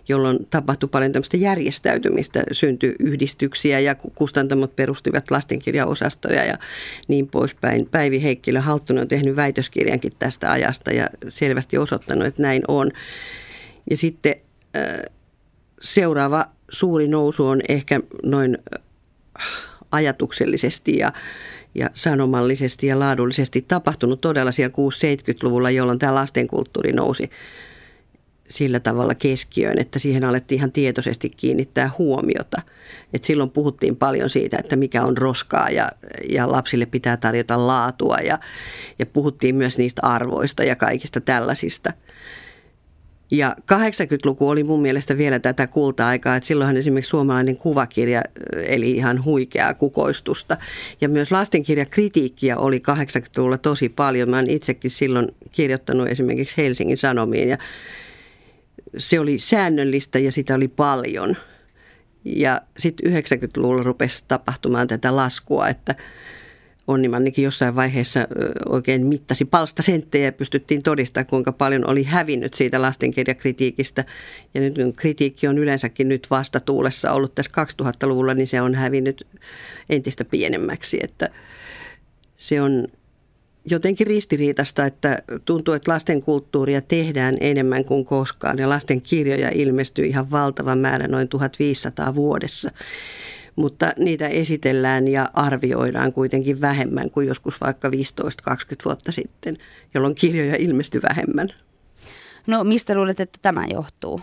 jolloin 0.09 0.47
tapahtui 0.51 0.89
paljon 0.89 1.13
tämmöistä 1.13 1.37
järjestäytymistä, 1.37 2.45
syntyi 2.53 2.95
yhdistyksiä 2.99 3.81
ja 3.81 3.95
kustantamot 3.95 4.77
perustivat 4.77 5.31
lastenkirjaosastoja 5.31 6.45
ja 6.45 6.59
niin 7.09 7.29
poispäin. 7.29 7.87
Päivi 7.87 8.23
Heikkilä 8.23 8.61
Halttunen 8.61 9.03
on 9.03 9.09
tehnyt 9.09 9.37
väitöskirjankin 9.37 10.13
tästä 10.19 10.53
ajasta 10.53 10.91
ja 10.91 11.09
selvästi 11.29 11.79
osoittanut, 11.79 12.27
että 12.27 12.43
näin 12.43 12.63
on. 12.69 12.91
Ja 13.91 13.97
sitten 13.97 14.35
seuraava 15.81 16.45
suuri 16.71 17.09
nousu 17.09 17.47
on 17.47 17.61
ehkä 17.69 18.01
noin 18.23 18.59
ajatuksellisesti 19.93 20.99
ja, 20.99 21.13
ja 21.75 21.91
sanomallisesti 21.95 22.87
ja 22.87 22.99
laadullisesti 22.99 23.65
tapahtunut 23.69 24.21
todella 24.21 24.53
siellä 24.53 24.75
6-70-luvulla, 24.77 25.71
jolloin 25.71 25.99
tämä 25.99 26.15
lastenkulttuuri 26.15 26.93
nousi 26.93 27.31
sillä 28.51 28.81
tavalla 28.81 29.15
keskiöön, 29.15 29.79
että 29.79 29.99
siihen 29.99 30.25
alettiin 30.25 30.59
ihan 30.59 30.73
tietoisesti 30.73 31.31
kiinnittää 31.31 31.91
huomiota. 31.99 32.63
Et 33.13 33.25
silloin 33.25 33.51
puhuttiin 33.51 33.97
paljon 33.97 34.31
siitä, 34.31 34.57
että 34.61 34.77
mikä 34.77 35.05
on 35.05 35.17
roskaa 35.17 35.71
ja, 35.71 35.91
ja 36.31 36.53
lapsille 36.53 36.87
pitää 36.87 37.17
tarjota 37.17 37.67
laatua 37.67 38.17
ja, 38.17 38.39
ja 38.99 39.07
puhuttiin 39.07 39.57
myös 39.57 39.79
niistä 39.79 40.03
arvoista 40.03 40.65
ja 40.65 40.77
kaikista 40.77 41.21
tällaisista. 41.21 41.93
Ja 43.31 43.57
80-luku 43.73 44.49
oli 44.49 44.65
mun 44.65 44.83
mielestä 44.83 45.19
vielä 45.19 45.39
tätä 45.39 45.67
kulta-aikaa, 45.67 46.37
että 46.37 46.47
silloinhan 46.47 46.77
esimerkiksi 46.77 47.09
suomalainen 47.09 47.57
kuvakirja 47.57 48.23
eli 48.67 48.91
ihan 48.91 49.25
huikeaa 49.25 49.75
kukoistusta. 49.75 50.57
Ja 51.01 51.09
myös 51.09 51.31
lastenkirjakritiikkiä 51.31 52.57
oli 52.57 52.83
80-luvulla 52.91 53.59
tosi 53.59 53.89
paljon. 53.89 54.31
Mä 54.31 54.37
oon 54.37 54.51
itsekin 54.51 54.91
silloin 54.91 55.29
kirjoittanut 55.53 56.09
esimerkiksi 56.09 56.57
Helsingin 56.57 56.99
Sanomiin 56.99 57.49
ja 57.49 57.59
se 58.97 59.21
oli 59.21 59.39
säännöllistä 59.39 60.19
ja 60.19 60.33
sitä 60.33 60.55
oli 60.55 60.69
paljon. 60.69 61.37
Ja 62.25 62.63
sitten 62.79 63.13
90-luvulla 63.13 63.83
rupesi 63.83 64.25
tapahtumaan 64.29 64.89
tätä 64.89 65.17
laskua, 65.17 65.69
että 65.69 65.95
Onnimannikin 66.91 67.45
jossain 67.45 67.77
vaiheessa 67.77 68.27
oikein 68.69 69.07
mittasi 69.07 69.45
palstasenttejä 69.45 70.25
ja 70.25 70.33
pystyttiin 70.33 70.83
todistamaan, 70.83 71.27
kuinka 71.27 71.53
paljon 71.53 71.87
oli 71.87 72.03
hävinnyt 72.03 72.55
siitä 72.55 72.83
lastenkirjakritiikistä. 72.83 74.05
Ja 74.55 74.61
nyt 74.61 74.75
kun 74.75 74.93
kritiikki 74.93 75.49
on 75.49 75.59
yleensäkin 75.59 76.09
nyt 76.09 76.27
vastatuulessa 76.31 77.13
ollut 77.13 77.35
tässä 77.35 77.53
2000-luvulla, 77.83 78.35
niin 78.35 78.47
se 78.47 78.61
on 78.61 78.75
hävinnyt 78.75 79.27
entistä 79.91 80.25
pienemmäksi. 80.25 80.99
Että 81.03 81.29
se 82.37 82.63
on 82.63 82.87
jotenkin 83.65 84.07
ristiriitasta, 84.07 84.85
että 84.85 85.19
tuntuu, 85.45 85.75
että 85.75 85.91
lasten 85.91 86.23
kulttuuria 86.23 86.81
tehdään 86.81 87.37
enemmän 87.41 87.85
kuin 87.85 88.05
koskaan 88.05 88.59
ja 88.59 88.69
lasten 88.69 89.03
kirjoja 89.03 89.51
ilmestyy 89.55 90.07
ihan 90.07 90.31
valtava 90.31 90.77
määrä, 90.77 91.09
noin 91.09 91.29
1500 91.29 92.15
vuodessa. 92.15 92.71
Mutta 93.57 93.93
niitä 93.99 94.29
esitellään 94.29 95.09
ja 95.09 95.31
arvioidaan 95.35 96.13
kuitenkin 96.13 96.61
vähemmän 96.61 97.11
kuin 97.11 97.29
joskus 97.29 97.61
vaikka 97.61 97.89
15-20 97.89 97.93
vuotta 98.85 99.13
sitten, 99.13 99.57
jolloin 99.95 100.15
kirjoja 100.15 100.57
ilmestyi 100.57 101.03
vähemmän. 101.09 101.49
No 102.47 102.65
mistä 102.65 102.95
luulet, 102.95 103.21
että 103.21 103.39
tämä 103.43 103.65
johtuu? 103.71 104.21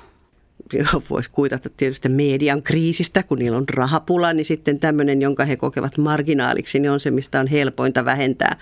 voisi 1.10 1.29
kuitata 1.29 1.69
tietysti 1.77 2.10
median 2.10 2.63
kriisistä, 2.63 3.24
kun 3.24 3.39
niillä 3.39 3.57
on 3.57 3.69
rahapula, 3.69 4.34
niin 4.34 4.46
sitten 4.46 4.79
tämmöinen, 4.79 5.22
jonka 5.22 5.46
he 5.46 5.55
kokevat 5.55 5.98
marginaaliksi, 5.98 6.79
niin 6.79 6.91
on 6.91 7.00
se, 7.00 7.12
mistä 7.12 7.39
on 7.39 7.48
helpointa 7.48 8.05
vähentää 8.05 8.57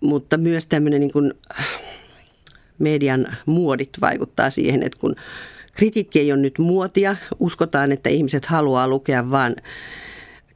mutta 0.00 0.36
myös 0.36 0.66
tämmöinen 0.66 1.00
niin 1.00 1.12
kuin 1.12 1.34
median 2.78 3.36
muodit 3.46 3.90
vaikuttaa 4.00 4.50
siihen, 4.50 4.82
että 4.82 4.98
kun 4.98 5.16
kritiikki 5.72 6.20
ei 6.20 6.32
ole 6.32 6.40
nyt 6.40 6.58
muotia, 6.58 7.16
uskotaan, 7.38 7.92
että 7.92 8.10
ihmiset 8.10 8.44
haluaa 8.44 8.88
lukea 8.88 9.30
vain 9.30 9.56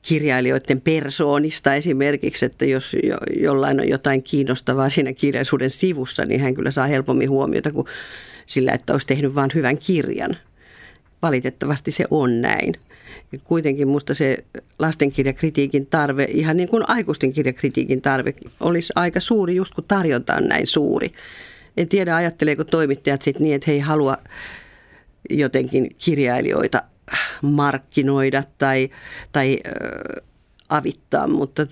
kirjailijoiden 0.03 0.81
persoonista 0.81 1.75
esimerkiksi, 1.75 2.45
että 2.47 2.65
jos 2.65 2.97
jo, 3.03 3.17
jollain 3.41 3.81
on 3.81 3.89
jotain 3.89 4.23
kiinnostavaa 4.23 4.89
siinä 4.89 5.13
kirjallisuuden 5.13 5.71
sivussa, 5.71 6.25
niin 6.25 6.41
hän 6.41 6.55
kyllä 6.55 6.71
saa 6.71 6.87
helpommin 6.87 7.31
huomiota 7.31 7.73
kuin 7.73 7.87
sillä, 8.47 8.73
että 8.73 8.93
olisi 8.93 9.07
tehnyt 9.07 9.35
vain 9.35 9.51
hyvän 9.55 9.79
kirjan. 9.79 10.37
Valitettavasti 11.23 11.93
se 11.93 12.05
on 12.11 12.41
näin. 12.41 12.75
Ja 13.33 13.39
kuitenkin 13.45 13.89
minusta 13.89 14.15
se 14.15 14.45
lastenkirjakritiikin 14.79 15.87
tarve, 15.87 16.29
ihan 16.31 16.57
niin 16.57 16.69
kuin 16.69 16.89
aikuisten 16.89 17.33
kirjakritiikin 17.33 18.03
tarve, 18.03 18.35
olisi 18.61 18.93
aika 18.97 19.21
suuri 19.21 19.55
just 19.55 19.75
kun 19.75 19.85
tarjonta 19.89 20.35
on 20.35 20.45
näin 20.45 20.67
suuri. 20.67 21.13
En 21.77 21.89
tiedä, 21.89 22.17
ajatteleeko 22.17 22.65
toimittajat 22.65 23.23
sitten 23.23 23.43
niin, 23.43 23.55
että 23.55 23.65
he 23.67 23.73
ei 23.73 23.81
halua 23.81 24.19
jotenkin 25.31 25.91
kirjailijoita 25.99 26.83
markkinoida 27.43 28.43
tai, 28.59 28.91
tai 29.33 29.59
äh, 29.67 30.25
avittaa, 30.69 31.29
mutta 31.29 31.67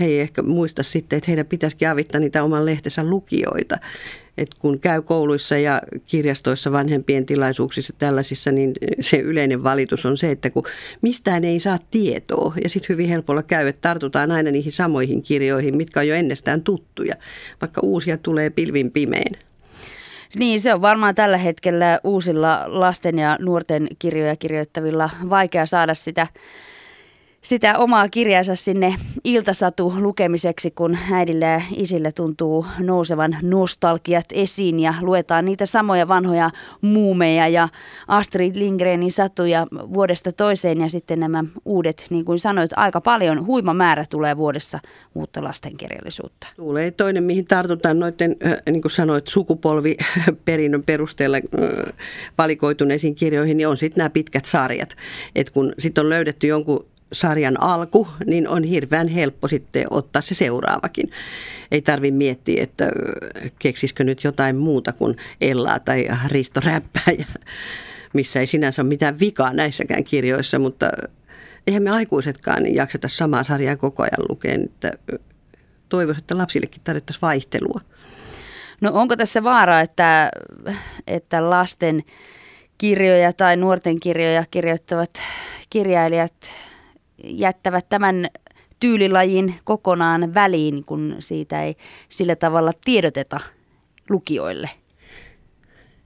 he 0.00 0.04
ei 0.04 0.20
ehkä 0.20 0.42
muista 0.42 0.82
sitten, 0.82 1.16
että 1.16 1.30
heidän 1.30 1.46
pitäisikin 1.46 1.88
avittaa 1.88 2.20
niitä 2.20 2.44
oman 2.44 2.66
lehtensä 2.66 3.04
lukijoita. 3.04 3.78
Et 4.38 4.54
kun 4.54 4.80
käy 4.80 5.02
kouluissa 5.02 5.58
ja 5.58 5.82
kirjastoissa 6.06 6.72
vanhempien 6.72 7.26
tilaisuuksissa 7.26 7.92
tällaisissa, 7.98 8.52
niin 8.52 8.72
se 9.00 9.16
yleinen 9.16 9.64
valitus 9.64 10.06
on 10.06 10.18
se, 10.18 10.30
että 10.30 10.50
kun 10.50 10.64
mistään 11.02 11.44
ei 11.44 11.60
saa 11.60 11.78
tietoa 11.90 12.54
ja 12.62 12.68
sitten 12.68 12.88
hyvin 12.88 13.08
helpolla 13.08 13.42
käy, 13.42 13.68
että 13.68 13.88
tartutaan 13.88 14.32
aina 14.32 14.50
niihin 14.50 14.72
samoihin 14.72 15.22
kirjoihin, 15.22 15.76
mitkä 15.76 16.00
on 16.00 16.08
jo 16.08 16.14
ennestään 16.14 16.62
tuttuja, 16.62 17.14
vaikka 17.60 17.80
uusia 17.84 18.18
tulee 18.18 18.50
pilvin 18.50 18.90
pimein. 18.90 19.49
Niin, 20.36 20.60
se 20.60 20.74
on 20.74 20.82
varmaan 20.82 21.14
tällä 21.14 21.36
hetkellä 21.36 22.00
uusilla 22.04 22.62
lasten 22.66 23.18
ja 23.18 23.36
nuorten 23.40 23.88
kirjoja 23.98 24.36
kirjoittavilla 24.36 25.10
vaikea 25.30 25.66
saada 25.66 25.94
sitä 25.94 26.26
sitä 27.42 27.78
omaa 27.78 28.08
kirjansa 28.08 28.56
sinne 28.56 28.94
iltasatu 29.24 29.94
lukemiseksi, 29.98 30.70
kun 30.70 30.98
äidille 31.12 31.44
ja 31.44 31.60
isille 31.76 32.12
tuntuu 32.12 32.66
nousevan 32.78 33.36
nostalgiat 33.42 34.24
esiin 34.32 34.80
ja 34.80 34.94
luetaan 35.00 35.44
niitä 35.44 35.66
samoja 35.66 36.08
vanhoja 36.08 36.50
muumeja 36.80 37.48
ja 37.48 37.68
Astrid 38.08 38.56
Lindgrenin 38.56 39.12
satuja 39.12 39.66
vuodesta 39.72 40.32
toiseen 40.32 40.80
ja 40.80 40.88
sitten 40.88 41.20
nämä 41.20 41.44
uudet, 41.64 42.06
niin 42.10 42.24
kuin 42.24 42.38
sanoit, 42.38 42.70
aika 42.76 43.00
paljon, 43.00 43.46
huima 43.46 43.74
määrä 43.74 44.04
tulee 44.10 44.36
vuodessa 44.36 44.78
uutta 45.14 45.44
lastenkirjallisuutta. 45.44 46.46
Tulee 46.56 46.90
toinen, 46.90 47.24
mihin 47.24 47.46
tartutaan 47.46 47.98
noiden, 47.98 48.36
niin 48.70 48.82
kuin 48.82 48.92
sanoit, 48.92 49.28
sukupolviperinnön 49.28 50.82
perusteella 50.82 51.36
valikoituneisiin 52.38 53.14
kirjoihin, 53.14 53.56
niin 53.56 53.68
on 53.68 53.76
sitten 53.76 53.98
nämä 53.98 54.10
pitkät 54.10 54.44
sarjat. 54.44 54.96
Et 55.34 55.50
kun 55.50 55.72
sitten 55.78 56.04
on 56.04 56.10
löydetty 56.10 56.46
jonkun 56.46 56.89
sarjan 57.12 57.62
alku, 57.62 58.08
niin 58.26 58.48
on 58.48 58.64
hirveän 58.64 59.08
helppo 59.08 59.48
sitten 59.48 59.86
ottaa 59.90 60.22
se 60.22 60.34
seuraavakin. 60.34 61.10
Ei 61.70 61.82
tarvi 61.82 62.10
miettiä, 62.10 62.62
että 62.62 62.90
keksisikö 63.58 64.04
nyt 64.04 64.24
jotain 64.24 64.56
muuta 64.56 64.92
kuin 64.92 65.16
Ellaa 65.40 65.78
tai 65.78 66.08
Risto 66.26 66.60
Räppäjä, 66.60 67.26
missä 68.12 68.40
ei 68.40 68.46
sinänsä 68.46 68.82
ole 68.82 68.88
mitään 68.88 69.20
vikaa 69.20 69.52
näissäkään 69.52 70.04
kirjoissa, 70.04 70.58
mutta 70.58 70.90
eihän 71.66 71.82
me 71.82 71.90
aikuisetkaan 71.90 72.62
niin 72.62 72.74
jakseta 72.74 73.08
samaa 73.08 73.44
sarjaa 73.44 73.76
koko 73.76 74.02
ajan 74.02 74.26
lukeen, 74.28 74.64
että 74.64 74.92
toivoisin, 75.88 76.20
että 76.20 76.38
lapsillekin 76.38 76.82
tarvittaisiin 76.84 77.22
vaihtelua. 77.22 77.80
No 78.80 78.90
onko 78.94 79.16
tässä 79.16 79.42
vaara, 79.42 79.80
että, 79.80 80.30
että 81.06 81.50
lasten 81.50 82.02
kirjoja 82.78 83.32
tai 83.32 83.56
nuorten 83.56 84.00
kirjoja 84.00 84.44
kirjoittavat 84.50 85.10
kirjailijat 85.70 86.34
jättävät 87.24 87.88
tämän 87.88 88.26
tyylilajin 88.80 89.54
kokonaan 89.64 90.34
väliin, 90.34 90.84
kun 90.84 91.16
siitä 91.18 91.62
ei 91.62 91.74
sillä 92.08 92.36
tavalla 92.36 92.72
tiedoteta 92.84 93.40
lukijoille? 94.10 94.70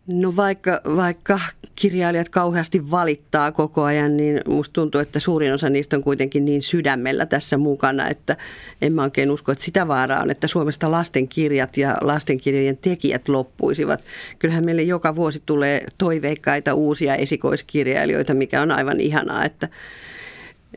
No 0.06 0.37
vaikka, 0.37 0.80
vaikka 0.97 1.40
kirjailijat 1.76 2.28
kauheasti 2.28 2.90
valittaa 2.90 3.52
koko 3.52 3.83
ajan, 3.83 4.16
niin 4.16 4.40
musta 4.49 4.73
tuntuu, 4.73 5.00
että 5.00 5.21
suurin 5.21 5.52
osa 5.52 5.71
niistä 5.71 5.97
on 5.97 6.02
kuitenkin 6.02 6.44
niin 6.44 6.62
sydämellä 6.62 7.26
tässä 7.26 7.59
mukana, 7.59 8.09
että 8.09 8.37
en 8.83 8.94
mä 8.94 9.02
oikein 9.02 9.30
usko, 9.30 9.52
että 9.52 9.64
sitä 9.64 9.88
vaaraa 9.88 10.23
on, 10.23 10.30
että 10.30 10.49
Suomesta 10.49 10.90
lastenkirjat 10.90 11.76
ja 11.76 11.97
lastenkirjojen 12.00 12.76
tekijät 12.76 13.28
loppuisivat. 13.28 14.00
Kyllähän 14.38 14.64
meille 14.64 14.83
joka 14.83 15.16
vuosi 15.16 15.42
tulee 15.47 15.87
toiveikkaita 15.99 16.75
uusia 16.75 17.14
esikoiskirjailijoita, 17.16 18.35
mikä 18.35 18.62
on 18.62 18.71
aivan 18.71 19.00
ihanaa, 19.00 19.44
että 19.44 19.68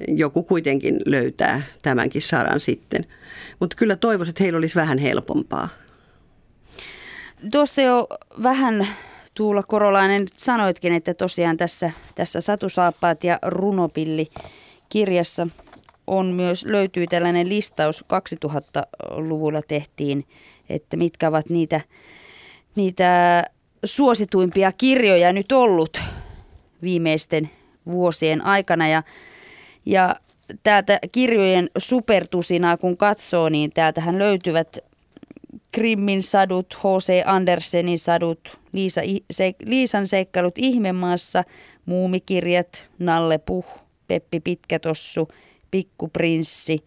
joku 0.07 0.43
kuitenkin 0.43 0.99
löytää 1.05 1.61
tämänkin 1.81 2.21
saran 2.21 2.59
sitten. 2.59 3.05
Mutta 3.59 3.77
kyllä 3.77 3.95
toivoisin, 3.95 4.29
että 4.29 4.43
heillä 4.43 4.57
olisi 4.57 4.75
vähän 4.75 4.97
helpompaa. 4.97 5.69
Tuossa 7.51 7.81
jo 7.81 8.07
vähän 8.43 8.87
Tuula 9.33 9.63
Korolainen 9.63 10.25
sanoitkin, 10.35 10.93
että 10.93 11.13
tosiaan 11.13 11.57
tässä, 11.57 11.91
tässä 12.15 12.41
Satusaappaat 12.41 13.23
ja 13.23 13.39
Runopilli 13.45 14.27
kirjassa 14.89 15.47
on 16.07 16.25
myös, 16.25 16.65
löytyy 16.65 17.07
tällainen 17.07 17.49
listaus 17.49 18.05
2000-luvulla 18.45 19.61
tehtiin, 19.61 20.25
että 20.69 20.97
mitkä 20.97 21.27
ovat 21.27 21.49
niitä, 21.49 21.81
niitä 22.75 23.43
suosituimpia 23.85 24.71
kirjoja 24.71 25.33
nyt 25.33 25.51
ollut 25.51 26.01
viimeisten 26.81 27.49
vuosien 27.85 28.45
aikana. 28.45 28.87
Ja 28.87 29.03
ja 29.87 30.15
täältä 30.63 30.99
kirjojen 31.11 31.69
supertusinaa 31.77 32.77
kun 32.77 32.97
katsoo, 32.97 33.49
niin 33.49 33.71
täältähän 33.71 34.19
löytyvät 34.19 34.77
Krimmin 35.71 36.23
sadut, 36.23 36.73
H.C. 36.73 37.23
Andersenin 37.25 37.99
sadut, 37.99 38.59
Liisa, 38.71 39.01
se, 39.31 39.53
Liisan 39.65 40.07
seikkailut 40.07 40.57
Ihmemaassa, 40.57 41.43
Muumikirjat, 41.85 42.89
Nalle 42.99 43.37
Puh, 43.37 43.65
Peppi 44.07 44.39
Pitkätossu, 44.39 45.27
Pikkuprinssi 45.71 46.83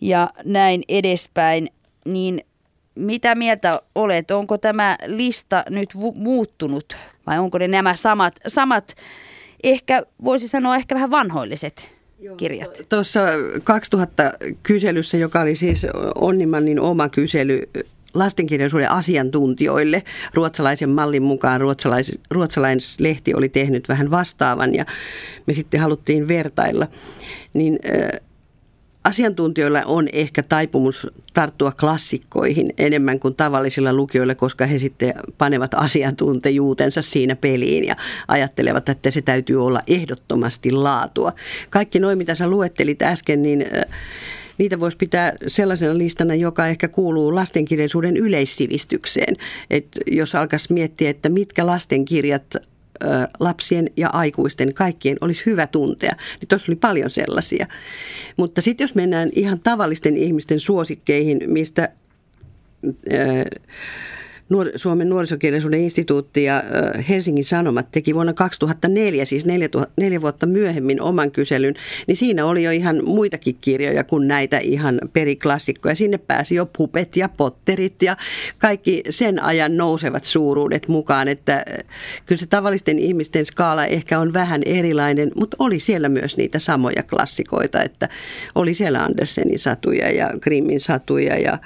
ja 0.00 0.30
näin 0.44 0.82
edespäin. 0.88 1.68
Niin 2.04 2.40
mitä 2.94 3.34
mieltä 3.34 3.80
olet? 3.94 4.30
Onko 4.30 4.58
tämä 4.58 4.96
lista 5.06 5.64
nyt 5.70 5.90
muuttunut 6.14 6.96
vai 7.26 7.38
onko 7.38 7.58
ne 7.58 7.68
nämä 7.68 7.96
samat, 7.96 8.34
samat 8.46 8.94
ehkä 9.64 10.02
voisi 10.24 10.48
sanoa 10.48 10.76
ehkä 10.76 10.94
vähän 10.94 11.10
vanhoilliset 11.10 11.95
kirjat? 12.36 12.82
Tuossa 12.88 13.20
2000 13.64 14.32
kyselyssä, 14.62 15.16
joka 15.16 15.40
oli 15.40 15.56
siis 15.56 15.86
Onnimannin 16.14 16.80
oma 16.80 17.08
kysely 17.08 17.62
lastenkirjallisuuden 18.14 18.90
asiantuntijoille. 18.90 20.02
Ruotsalaisen 20.34 20.90
mallin 20.90 21.22
mukaan 21.22 21.60
ruotsalais, 21.60 22.18
ruotsalaislehti 22.30 23.34
oli 23.34 23.48
tehnyt 23.48 23.88
vähän 23.88 24.10
vastaavan 24.10 24.74
ja 24.74 24.86
me 25.46 25.52
sitten 25.52 25.80
haluttiin 25.80 26.28
vertailla. 26.28 26.86
Niin 27.54 27.78
äh, 27.88 28.20
asiantuntijoilla 29.06 29.82
on 29.86 30.08
ehkä 30.12 30.42
taipumus 30.42 31.06
tarttua 31.34 31.72
klassikkoihin 31.72 32.72
enemmän 32.78 33.20
kuin 33.20 33.34
tavallisilla 33.34 33.92
lukijoilla, 33.92 34.34
koska 34.34 34.66
he 34.66 34.78
sitten 34.78 35.14
panevat 35.38 35.74
asiantuntijuutensa 35.74 37.02
siinä 37.02 37.36
peliin 37.36 37.84
ja 37.84 37.96
ajattelevat, 38.28 38.88
että 38.88 39.10
se 39.10 39.22
täytyy 39.22 39.66
olla 39.66 39.80
ehdottomasti 39.86 40.70
laatua. 40.70 41.32
Kaikki 41.70 42.00
noin, 42.00 42.18
mitä 42.18 42.34
sä 42.34 42.48
luettelit 42.48 43.02
äsken, 43.02 43.42
niin 43.42 43.64
niitä 44.58 44.80
voisi 44.80 44.96
pitää 44.96 45.32
sellaisena 45.46 45.98
listana, 45.98 46.34
joka 46.34 46.66
ehkä 46.66 46.88
kuuluu 46.88 47.34
lastenkirjallisuuden 47.34 48.16
yleissivistykseen. 48.16 49.36
Et 49.70 49.86
jos 50.06 50.34
alkaisi 50.34 50.72
miettiä, 50.72 51.10
että 51.10 51.28
mitkä 51.28 51.66
lastenkirjat 51.66 52.56
lapsien 53.40 53.90
ja 53.96 54.08
aikuisten 54.12 54.74
kaikkien 54.74 55.16
olisi 55.20 55.42
hyvä 55.46 55.66
tuntea. 55.66 56.16
Niin 56.40 56.48
tuossa 56.48 56.72
oli 56.72 56.76
paljon 56.76 57.10
sellaisia. 57.10 57.66
Mutta 58.36 58.62
sitten 58.62 58.84
jos 58.84 58.94
mennään 58.94 59.30
ihan 59.32 59.60
tavallisten 59.60 60.16
ihmisten 60.16 60.60
suosikkeihin, 60.60 61.40
mistä... 61.46 61.88
Nuor- 64.48 64.72
Suomen 64.76 65.08
nuorisokirjallisuuden 65.08 65.80
instituutti 65.80 66.44
ja 66.44 66.62
Helsingin 67.08 67.44
Sanomat 67.44 67.90
teki 67.90 68.14
vuonna 68.14 68.32
2004, 68.32 69.24
siis 69.24 69.46
neljä, 69.46 69.68
neljä 69.96 70.20
vuotta 70.20 70.46
myöhemmin 70.46 71.00
oman 71.00 71.30
kyselyn, 71.30 71.74
niin 72.06 72.16
siinä 72.16 72.46
oli 72.46 72.62
jo 72.62 72.70
ihan 72.70 73.00
muitakin 73.04 73.56
kirjoja 73.60 74.04
kuin 74.04 74.28
näitä 74.28 74.58
ihan 74.58 75.00
periklassikkoja. 75.12 75.94
Sinne 75.94 76.18
pääsi 76.18 76.54
jo 76.54 76.66
pupet 76.76 77.16
ja 77.16 77.28
potterit 77.28 78.02
ja 78.02 78.16
kaikki 78.58 79.02
sen 79.10 79.42
ajan 79.42 79.76
nousevat 79.76 80.24
suuruudet 80.24 80.88
mukaan, 80.88 81.28
että 81.28 81.64
kyllä 82.26 82.40
se 82.40 82.46
tavallisten 82.46 82.98
ihmisten 82.98 83.46
skaala 83.46 83.86
ehkä 83.86 84.20
on 84.20 84.32
vähän 84.32 84.62
erilainen, 84.66 85.32
mutta 85.36 85.56
oli 85.60 85.80
siellä 85.80 86.08
myös 86.08 86.36
niitä 86.36 86.58
samoja 86.58 87.02
klassikoita, 87.02 87.82
että 87.82 88.08
oli 88.54 88.74
siellä 88.74 89.02
Andersenin 89.02 89.58
satuja 89.58 90.10
ja 90.10 90.30
Grimmin 90.40 90.80
satuja 90.80 91.38
ja 91.38 91.58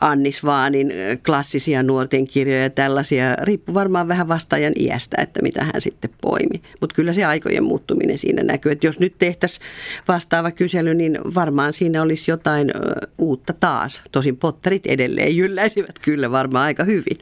Annis 0.00 0.44
Vaanin 0.44 0.92
klassisia 1.26 1.82
nuorten 1.82 2.28
kirjoja 2.28 2.62
ja 2.62 2.70
tällaisia. 2.70 3.36
Riippuu 3.42 3.74
varmaan 3.74 4.08
vähän 4.08 4.28
vastaajan 4.28 4.72
iästä, 4.78 5.16
että 5.22 5.42
mitä 5.42 5.64
hän 5.64 5.80
sitten 5.80 6.10
poimi. 6.20 6.62
Mutta 6.80 6.94
kyllä 6.94 7.12
se 7.12 7.24
aikojen 7.24 7.64
muuttuminen 7.64 8.18
siinä 8.18 8.42
näkyy. 8.42 8.72
Että 8.72 8.86
jos 8.86 8.98
nyt 8.98 9.14
tehtäisiin 9.18 9.66
vastaava 10.08 10.50
kysely, 10.50 10.94
niin 10.94 11.18
varmaan 11.34 11.72
siinä 11.72 12.02
olisi 12.02 12.30
jotain 12.30 12.72
uutta 13.18 13.52
taas. 13.52 14.02
Tosin 14.12 14.36
potterit 14.36 14.86
edelleen 14.86 15.36
jylläisivät 15.36 15.98
kyllä 15.98 16.30
varmaan 16.30 16.64
aika 16.64 16.84
hyvin. 16.84 17.18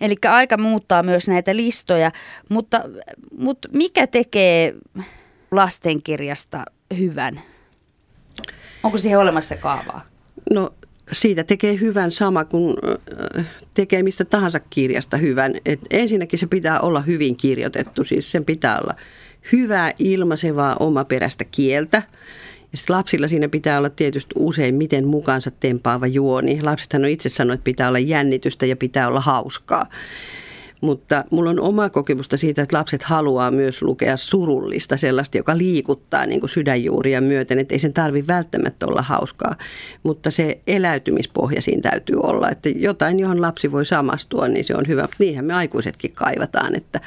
Eli 0.00 0.14
aika 0.28 0.56
muuttaa 0.56 1.02
myös 1.02 1.28
näitä 1.28 1.56
listoja, 1.56 2.12
mutta, 2.50 2.80
mutta 3.38 3.68
mikä 3.72 4.06
tekee 4.06 4.74
lastenkirjasta 5.50 6.64
hyvän? 6.98 7.40
Onko 8.82 8.98
siihen 8.98 9.18
olemassa 9.18 9.56
kaavaa? 9.56 10.06
No 10.50 10.74
siitä 11.12 11.44
tekee 11.44 11.80
hyvän 11.80 12.12
sama 12.12 12.44
kuin 12.44 12.76
tekee 13.74 14.02
mistä 14.02 14.24
tahansa 14.24 14.60
kirjasta 14.60 15.16
hyvän. 15.16 15.54
Et 15.66 15.80
ensinnäkin 15.90 16.38
se 16.38 16.46
pitää 16.46 16.80
olla 16.80 17.00
hyvin 17.00 17.36
kirjoitettu, 17.36 18.04
siis 18.04 18.30
sen 18.30 18.44
pitää 18.44 18.78
olla 18.78 18.94
hyvää, 19.52 19.92
ilmaisevaa, 19.98 20.76
omaperäistä 20.80 21.44
kieltä. 21.44 22.02
Ja 22.72 22.78
sitten 22.78 22.96
lapsilla 22.96 23.28
siinä 23.28 23.48
pitää 23.48 23.78
olla 23.78 23.90
tietysti 23.90 24.34
usein 24.38 24.74
miten 24.74 25.06
mukaansa 25.06 25.50
tempaava 25.50 26.06
juoni. 26.06 26.62
Lapsethan 26.62 27.04
on 27.04 27.10
itse 27.10 27.28
sanonut, 27.28 27.54
että 27.54 27.64
pitää 27.64 27.88
olla 27.88 27.98
jännitystä 27.98 28.66
ja 28.66 28.76
pitää 28.76 29.08
olla 29.08 29.20
hauskaa. 29.20 29.86
Mutta 30.84 31.24
mulla 31.30 31.50
on 31.50 31.60
oma 31.60 31.90
kokemusta 31.90 32.36
siitä, 32.36 32.62
että 32.62 32.76
lapset 32.76 33.02
haluaa 33.02 33.50
myös 33.50 33.82
lukea 33.82 34.16
surullista, 34.16 34.96
sellaista, 34.96 35.36
joka 35.36 35.58
liikuttaa 35.58 36.26
niin 36.26 36.40
kuin 36.40 36.50
sydänjuuria 36.50 37.20
myöten. 37.20 37.58
Että 37.58 37.74
ei 37.74 37.78
sen 37.78 37.92
tarvi 37.92 38.26
välttämättä 38.26 38.86
olla 38.86 39.02
hauskaa, 39.02 39.56
mutta 40.02 40.30
se 40.30 40.60
eläytymispohja 40.66 41.62
siinä 41.62 41.90
täytyy 41.90 42.16
olla. 42.22 42.48
Että 42.50 42.68
jotain, 42.68 43.20
johon 43.20 43.40
lapsi 43.40 43.72
voi 43.72 43.86
samastua, 43.86 44.48
niin 44.48 44.64
se 44.64 44.74
on 44.76 44.84
hyvä. 44.88 45.08
Niinhän 45.18 45.44
me 45.44 45.54
aikuisetkin 45.54 46.12
kaivataan, 46.12 46.74
että 46.74 47.00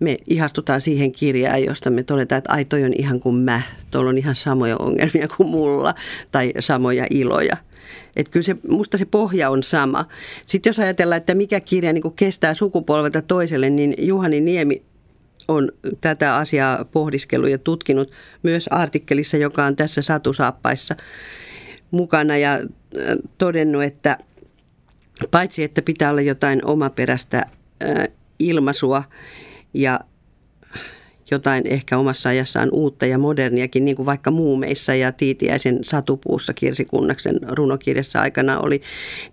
me 0.00 0.18
ihastutaan 0.26 0.80
siihen 0.80 1.12
kirjaan, 1.12 1.64
josta 1.64 1.90
me 1.90 2.02
todetaan, 2.02 2.38
että 2.38 2.52
ai 2.52 2.84
on 2.84 2.92
ihan 2.98 3.20
kuin 3.20 3.36
mä, 3.36 3.62
tuolla 3.90 4.10
on 4.10 4.18
ihan 4.18 4.34
samoja 4.34 4.76
ongelmia 4.76 5.28
kuin 5.36 5.48
mulla 5.48 5.94
tai 6.32 6.52
samoja 6.60 7.06
iloja– 7.10 7.56
että 8.16 8.30
kyllä 8.30 8.44
se, 8.44 8.56
musta 8.68 8.98
se 8.98 9.04
pohja 9.04 9.50
on 9.50 9.62
sama. 9.62 10.04
Sitten 10.46 10.70
jos 10.70 10.78
ajatellaan, 10.78 11.16
että 11.16 11.34
mikä 11.34 11.60
kirja 11.60 11.92
niin 11.92 12.14
kestää 12.16 12.54
sukupolvelta 12.54 13.22
toiselle, 13.22 13.70
niin 13.70 13.94
Juhani 13.98 14.40
Niemi 14.40 14.82
on 15.48 15.72
tätä 16.00 16.36
asiaa 16.36 16.84
pohdiskellut 16.84 17.50
ja 17.50 17.58
tutkinut 17.58 18.10
myös 18.42 18.68
artikkelissa, 18.68 19.36
joka 19.36 19.64
on 19.64 19.76
tässä 19.76 20.02
satusaappaissa 20.02 20.96
mukana 21.90 22.36
ja 22.36 22.52
äh, 22.54 22.60
todennut, 23.38 23.82
että 23.82 24.18
paitsi 25.30 25.62
että 25.62 25.82
pitää 25.82 26.10
olla 26.10 26.20
jotain 26.20 26.64
omaperäistä 26.64 27.38
äh, 27.38 28.08
ilmaisua 28.38 29.02
ja 29.74 30.00
jotain 31.30 31.66
ehkä 31.66 31.98
omassa 31.98 32.28
ajassaan 32.28 32.68
uutta 32.72 33.06
ja 33.06 33.18
moderniakin, 33.18 33.84
niin 33.84 33.96
kuin 33.96 34.06
vaikka 34.06 34.30
muumeissa 34.30 34.94
ja 34.94 35.12
Tiitiäisen 35.12 35.78
satupuussa 35.82 36.52
Kirsikunnaksen 36.52 37.38
runokirjassa 37.48 38.20
aikana 38.20 38.58
oli, 38.58 38.82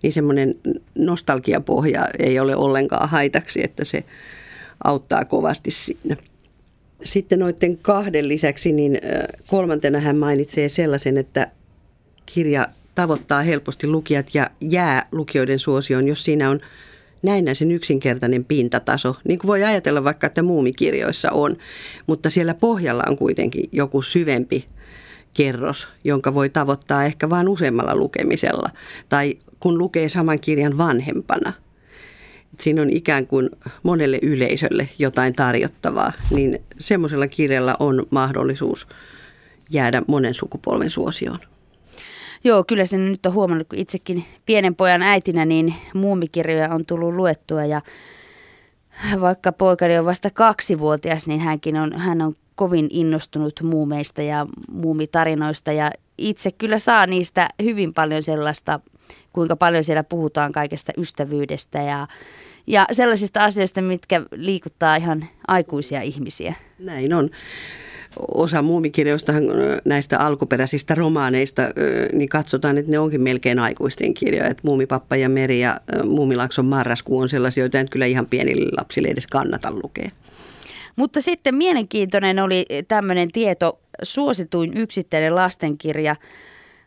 niin 0.02 0.12
semmoinen 0.12 0.54
nostalgiapohja 0.98 2.08
ei 2.18 2.38
ole 2.38 2.56
ollenkaan 2.56 3.08
haitaksi, 3.08 3.64
että 3.64 3.84
se 3.84 4.04
auttaa 4.84 5.24
kovasti 5.24 5.70
siinä. 5.70 6.16
Sitten 7.04 7.38
noiden 7.38 7.76
kahden 7.76 8.28
lisäksi, 8.28 8.72
niin 8.72 8.98
kolmantena 9.46 10.00
hän 10.00 10.16
mainitsee 10.16 10.68
sellaisen, 10.68 11.18
että 11.18 11.50
kirja 12.26 12.66
tavoittaa 12.94 13.42
helposti 13.42 13.86
lukijat 13.86 14.34
ja 14.34 14.50
jää 14.60 15.06
lukijoiden 15.12 15.58
suosioon, 15.58 16.08
jos 16.08 16.24
siinä 16.24 16.50
on 16.50 16.60
näennäisen 17.22 17.70
yksinkertainen 17.70 18.44
pintataso, 18.44 19.14
niin 19.24 19.38
kuin 19.38 19.48
voi 19.48 19.64
ajatella 19.64 20.04
vaikka, 20.04 20.26
että 20.26 20.42
muumikirjoissa 20.42 21.30
on, 21.30 21.56
mutta 22.06 22.30
siellä 22.30 22.54
pohjalla 22.54 23.02
on 23.08 23.16
kuitenkin 23.16 23.68
joku 23.72 24.02
syvempi 24.02 24.68
kerros, 25.34 25.88
jonka 26.04 26.34
voi 26.34 26.48
tavoittaa 26.48 27.04
ehkä 27.04 27.30
vain 27.30 27.48
useammalla 27.48 27.96
lukemisella 27.96 28.70
tai 29.08 29.38
kun 29.60 29.78
lukee 29.78 30.08
saman 30.08 30.40
kirjan 30.40 30.78
vanhempana. 30.78 31.52
Siinä 32.60 32.82
on 32.82 32.90
ikään 32.90 33.26
kuin 33.26 33.50
monelle 33.82 34.18
yleisölle 34.22 34.88
jotain 34.98 35.34
tarjottavaa, 35.34 36.12
niin 36.30 36.58
semmoisella 36.78 37.28
kirjalla 37.28 37.76
on 37.78 38.06
mahdollisuus 38.10 38.86
jäädä 39.70 40.02
monen 40.06 40.34
sukupolven 40.34 40.90
suosioon. 40.90 41.38
Joo, 42.44 42.64
kyllä 42.64 42.84
sen 42.84 43.10
nyt 43.10 43.26
on 43.26 43.32
huomannut, 43.32 43.68
kun 43.68 43.78
itsekin 43.78 44.24
pienen 44.46 44.74
pojan 44.74 45.02
äitinä, 45.02 45.44
niin 45.44 45.74
muumikirjoja 45.94 46.74
on 46.74 46.86
tullut 46.86 47.14
luettua 47.14 47.64
ja 47.64 47.82
vaikka 49.20 49.52
poikani 49.52 49.98
on 49.98 50.04
vasta 50.04 50.30
kaksivuotias, 50.30 51.28
niin 51.28 51.40
hänkin 51.40 51.76
on, 51.76 51.92
hän 51.92 52.22
on 52.22 52.34
kovin 52.54 52.86
innostunut 52.90 53.60
muumeista 53.62 54.22
ja 54.22 54.46
muumitarinoista 54.72 55.72
ja 55.72 55.90
itse 56.18 56.50
kyllä 56.50 56.78
saa 56.78 57.06
niistä 57.06 57.48
hyvin 57.62 57.94
paljon 57.94 58.22
sellaista, 58.22 58.80
kuinka 59.32 59.56
paljon 59.56 59.84
siellä 59.84 60.04
puhutaan 60.04 60.52
kaikesta 60.52 60.92
ystävyydestä 60.96 61.82
ja, 61.82 62.08
ja 62.66 62.86
sellaisista 62.92 63.44
asioista, 63.44 63.82
mitkä 63.82 64.22
liikuttaa 64.34 64.96
ihan 64.96 65.28
aikuisia 65.48 66.00
ihmisiä. 66.00 66.54
Näin 66.78 67.14
on 67.14 67.30
osa 68.34 68.62
muumikirjoista 68.62 69.32
näistä 69.84 70.18
alkuperäisistä 70.18 70.94
romaaneista, 70.94 71.62
niin 72.12 72.28
katsotaan, 72.28 72.78
että 72.78 72.90
ne 72.90 72.98
onkin 72.98 73.22
melkein 73.22 73.58
aikuisten 73.58 74.14
kirjoja. 74.14 74.48
Että 74.48 74.62
Muumipappa 74.64 75.16
ja 75.16 75.28
Meri 75.28 75.60
ja 75.60 75.80
Muumilakson 76.04 76.66
marraskuu 76.66 77.18
on 77.18 77.28
sellaisia, 77.28 77.62
joita 77.62 77.84
kyllä 77.90 78.06
ihan 78.06 78.26
pienille 78.26 78.70
lapsille 78.78 79.08
edes 79.08 79.26
kannata 79.26 79.68
lukea. 79.82 80.10
Mutta 80.96 81.20
sitten 81.22 81.54
mielenkiintoinen 81.54 82.38
oli 82.38 82.66
tämmöinen 82.88 83.32
tieto, 83.32 83.78
suosituin 84.02 84.76
yksittäinen 84.76 85.34
lastenkirja 85.34 86.16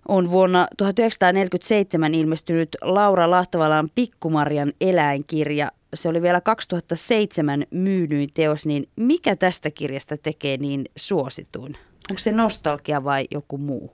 on 0.07 0.31
vuonna 0.31 0.67
1947 0.77 2.13
ilmestynyt 2.13 2.69
Laura 2.81 3.31
Lahtavalan 3.31 3.87
Pikkumarjan 3.95 4.71
eläinkirja 4.81 5.71
se 5.93 6.09
oli 6.09 6.21
vielä 6.21 6.41
2007 6.41 7.63
myydyin 7.71 8.29
teos, 8.33 8.65
niin 8.65 8.87
mikä 8.95 9.35
tästä 9.35 9.71
kirjasta 9.71 10.17
tekee 10.17 10.57
niin 10.57 10.85
suosituin? 10.95 11.73
Onko 12.09 12.19
se 12.19 12.31
nostalgia 12.31 13.03
vai 13.03 13.27
joku 13.31 13.57
muu? 13.57 13.91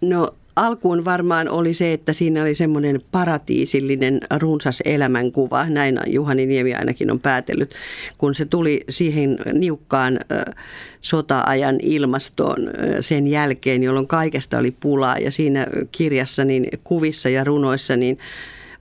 No 0.00 0.34
alkuun 0.56 1.04
varmaan 1.04 1.48
oli 1.48 1.74
se, 1.74 1.92
että 1.92 2.12
siinä 2.12 2.42
oli 2.42 2.54
semmoinen 2.54 3.02
paratiisillinen 3.12 4.20
runsas 4.38 4.82
elämänkuva. 4.84 5.66
Näin 5.68 6.00
Juhani 6.06 6.46
Niemi 6.46 6.74
ainakin 6.74 7.10
on 7.10 7.20
päätellyt, 7.20 7.74
kun 8.18 8.34
se 8.34 8.44
tuli 8.44 8.84
siihen 8.90 9.38
niukkaan 9.52 10.20
sota-ajan 11.00 11.78
ilmastoon 11.82 12.58
sen 13.00 13.26
jälkeen, 13.26 13.82
jolloin 13.82 14.06
kaikesta 14.06 14.58
oli 14.58 14.70
pulaa. 14.70 15.18
Ja 15.18 15.30
siinä 15.30 15.66
kirjassa, 15.92 16.44
niin 16.44 16.66
kuvissa 16.84 17.28
ja 17.28 17.44
runoissa, 17.44 17.96
niin 17.96 18.18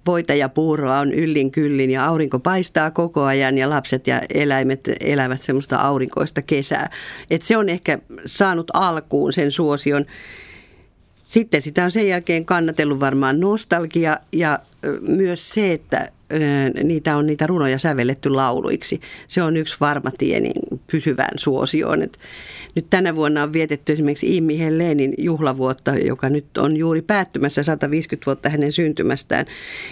voita 0.05 0.33
ja 0.33 0.49
puuroa 0.49 0.99
on 0.99 1.13
yllin 1.13 1.51
kyllin 1.51 1.91
ja 1.91 2.05
aurinko 2.05 2.39
paistaa 2.39 2.91
koko 2.91 3.23
ajan 3.23 3.57
ja 3.57 3.69
lapset 3.69 4.07
ja 4.07 4.21
eläimet 4.33 4.89
elävät 4.99 5.41
semmoista 5.41 5.77
aurinkoista 5.77 6.41
kesää. 6.41 6.89
Et 7.29 7.43
se 7.43 7.57
on 7.57 7.69
ehkä 7.69 7.99
saanut 8.25 8.71
alkuun 8.73 9.33
sen 9.33 9.51
suosion. 9.51 10.05
Sitten 11.27 11.61
sitä 11.61 11.83
on 11.83 11.91
sen 11.91 12.07
jälkeen 12.07 12.45
kannatellut 12.45 12.99
varmaan 12.99 13.39
nostalgia 13.39 14.17
ja 14.31 14.59
myös 15.01 15.49
se, 15.49 15.71
että 15.71 16.09
niitä 16.83 17.17
on 17.17 17.25
niitä 17.25 17.47
runoja 17.47 17.79
sävelletty 17.79 18.29
lauluiksi. 18.29 19.01
Se 19.27 19.43
on 19.43 19.57
yksi 19.57 19.77
varma 19.79 20.11
tie 20.17 20.39
niin 20.39 20.72
pysyvään 20.91 21.39
suosioon. 21.39 22.01
Et 22.01 22.19
nyt 22.75 22.85
tänä 22.89 23.15
vuonna 23.15 23.43
on 23.43 23.53
vietetty 23.53 23.93
esimerkiksi 23.93 24.37
Immi 24.37 24.59
Hellenin 24.59 25.13
juhlavuotta, 25.17 25.95
joka 25.95 26.29
nyt 26.29 26.57
on 26.57 26.77
juuri 26.77 27.01
päättymässä 27.01 27.63
150 27.63 28.25
vuotta 28.25 28.49
hänen 28.49 28.71
syntymästään. 28.71 29.45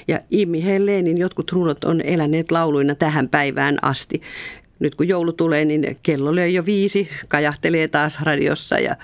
Ja 0.07 0.19
Immi 0.31 0.65
Hellenin 0.65 1.17
jotkut 1.17 1.51
runot 1.51 1.83
on 1.83 2.01
eläneet 2.01 2.51
lauluina 2.51 2.95
tähän 2.95 3.29
päivään 3.29 3.77
asti. 3.81 4.21
Nyt 4.79 4.95
kun 4.95 5.07
joulu 5.07 5.33
tulee, 5.33 5.65
niin 5.65 5.97
kello 6.03 6.35
löi 6.35 6.53
jo 6.53 6.65
viisi, 6.65 7.09
kajahtelee 7.27 7.87
taas 7.87 8.21
radiossa 8.21 8.79
ja 8.79 8.95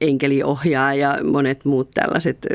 enkeli 0.00 0.42
ohjaa 0.42 0.94
ja 0.94 1.18
monet 1.24 1.64
muut 1.64 1.90
tällaiset 1.90 2.46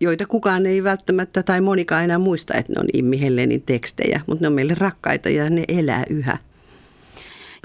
joita 0.00 0.26
kukaan 0.26 0.66
ei 0.66 0.84
välttämättä 0.84 1.42
tai 1.42 1.60
monikaan 1.60 2.04
enää 2.04 2.18
muista, 2.18 2.54
että 2.54 2.72
ne 2.72 2.80
on 2.80 2.86
Immi 2.92 3.20
Hellenin 3.20 3.62
tekstejä, 3.62 4.20
mutta 4.26 4.42
ne 4.42 4.46
on 4.46 4.52
meille 4.52 4.74
rakkaita 4.78 5.28
ja 5.28 5.50
ne 5.50 5.64
elää 5.68 6.04
yhä. 6.10 6.38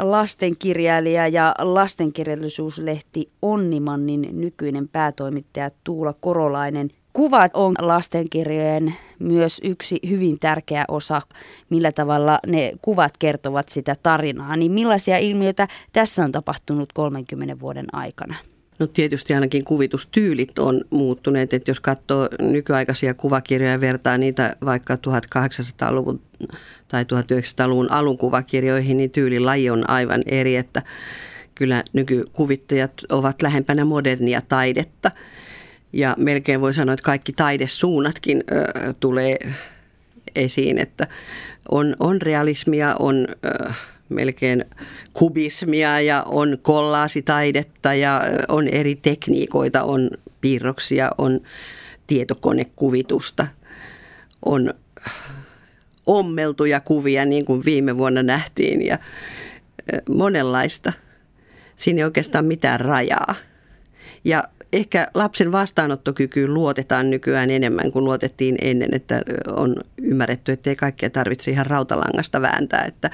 Lastenkirjailija 0.01 1.27
ja 1.27 1.55
lastenkirjallisuuslehti 1.59 3.27
Onnimannin 3.41 4.29
nykyinen 4.31 4.87
päätoimittaja 4.87 5.71
Tuula 5.83 6.13
Korolainen. 6.19 6.89
Kuvat 7.13 7.51
on 7.53 7.73
lastenkirjojen 7.79 8.95
myös 9.19 9.61
yksi 9.63 9.99
hyvin 10.09 10.39
tärkeä 10.39 10.85
osa, 10.87 11.21
millä 11.69 11.91
tavalla 11.91 12.39
ne 12.47 12.71
kuvat 12.81 13.17
kertovat 13.19 13.69
sitä 13.69 13.95
tarinaa. 14.03 14.55
Niin 14.55 14.71
millaisia 14.71 15.17
ilmiöitä 15.17 15.67
tässä 15.93 16.23
on 16.23 16.31
tapahtunut 16.31 16.93
30 16.93 17.59
vuoden 17.59 17.85
aikana? 17.93 18.35
No 18.81 18.87
tietysti 18.87 19.33
ainakin 19.33 19.63
kuvitustyylit 19.63 20.59
on 20.59 20.81
muuttuneet, 20.89 21.53
että 21.53 21.71
jos 21.71 21.79
katsoo 21.79 22.29
nykyaikaisia 22.41 23.13
kuvakirjoja 23.13 23.71
ja 23.71 23.81
vertaa 23.81 24.17
niitä 24.17 24.55
vaikka 24.65 24.95
1800-luvun 24.95 26.21
tai 26.87 27.03
1900-luvun 27.03 27.91
alun 27.91 28.17
kuvakirjoihin, 28.17 28.97
niin 28.97 29.11
tyylilaji 29.11 29.69
on 29.69 29.89
aivan 29.89 30.23
eri, 30.25 30.55
että 30.55 30.81
kyllä 31.55 31.83
nykykuvittajat 31.93 32.91
ovat 33.09 33.41
lähempänä 33.41 33.85
modernia 33.85 34.41
taidetta. 34.41 35.11
Ja 35.93 36.15
melkein 36.17 36.61
voi 36.61 36.73
sanoa, 36.73 36.93
että 36.93 37.05
kaikki 37.05 37.33
taidesuunnatkin 37.33 38.43
ö, 38.51 38.93
tulee 38.99 39.37
esiin, 40.35 40.77
että 40.77 41.07
on, 41.71 41.95
on 41.99 42.21
realismia, 42.21 42.95
on... 42.99 43.27
Ö, 43.45 43.73
melkein 44.13 44.65
kubismia 45.13 46.01
ja 46.01 46.23
on 46.23 46.57
kollaasitaidetta 46.61 47.93
ja 47.93 48.21
on 48.47 48.67
eri 48.67 48.95
tekniikoita, 48.95 49.83
on 49.83 50.09
piirroksia, 50.41 51.11
on 51.17 51.41
tietokonekuvitusta, 52.07 53.47
on 54.45 54.73
ommeltuja 56.05 56.79
kuvia 56.79 57.25
niin 57.25 57.45
kuin 57.45 57.65
viime 57.65 57.97
vuonna 57.97 58.23
nähtiin 58.23 58.85
ja 58.85 58.99
monenlaista. 60.09 60.93
Siinä 61.75 61.97
ei 61.99 62.03
oikeastaan 62.03 62.45
mitään 62.45 62.79
rajaa. 62.79 63.35
Ja 64.23 64.43
ehkä 64.73 65.07
lapsen 65.13 65.51
vastaanottokykyyn 65.51 66.53
luotetaan 66.53 67.09
nykyään 67.09 67.49
enemmän 67.49 67.91
kuin 67.91 68.05
luotettiin 68.05 68.55
ennen, 68.61 68.89
että 68.93 69.21
on 69.47 69.75
ymmärretty, 69.97 70.51
että 70.51 70.69
ei 70.69 70.75
kaikkea 70.75 71.09
tarvitse 71.09 71.51
ihan 71.51 71.65
rautalangasta 71.65 72.41
vääntää, 72.41 72.85
että 72.85 73.09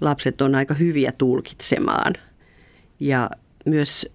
lapset 0.00 0.40
on 0.40 0.54
aika 0.54 0.74
hyviä 0.74 1.12
tulkitsemaan. 1.12 2.14
Ja 3.00 3.30
myös 3.66 4.06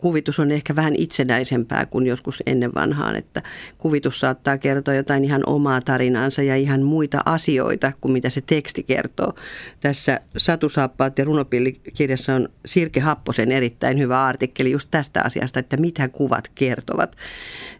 kuvitus 0.00 0.40
on 0.40 0.50
ehkä 0.50 0.76
vähän 0.76 0.94
itsenäisempää 0.96 1.86
kuin 1.86 2.06
joskus 2.06 2.42
ennen 2.46 2.74
vanhaan, 2.74 3.16
että 3.16 3.42
kuvitus 3.78 4.20
saattaa 4.20 4.58
kertoa 4.58 4.94
jotain 4.94 5.24
ihan 5.24 5.42
omaa 5.46 5.80
tarinaansa 5.80 6.42
ja 6.42 6.56
ihan 6.56 6.82
muita 6.82 7.18
asioita 7.24 7.92
kuin 8.00 8.12
mitä 8.12 8.30
se 8.30 8.40
teksti 8.40 8.82
kertoo. 8.82 9.32
Tässä 9.80 10.20
Satusaappaat 10.36 11.18
ja 11.18 11.24
runopillikirjassa 11.24 12.34
on 12.34 12.48
Sirke 12.66 13.00
Happosen 13.00 13.52
erittäin 13.52 13.98
hyvä 13.98 14.24
artikkeli 14.24 14.70
just 14.70 14.88
tästä 14.90 15.22
asiasta, 15.22 15.60
että 15.60 15.76
mitä 15.76 16.08
kuvat 16.08 16.50
kertovat. 16.54 17.16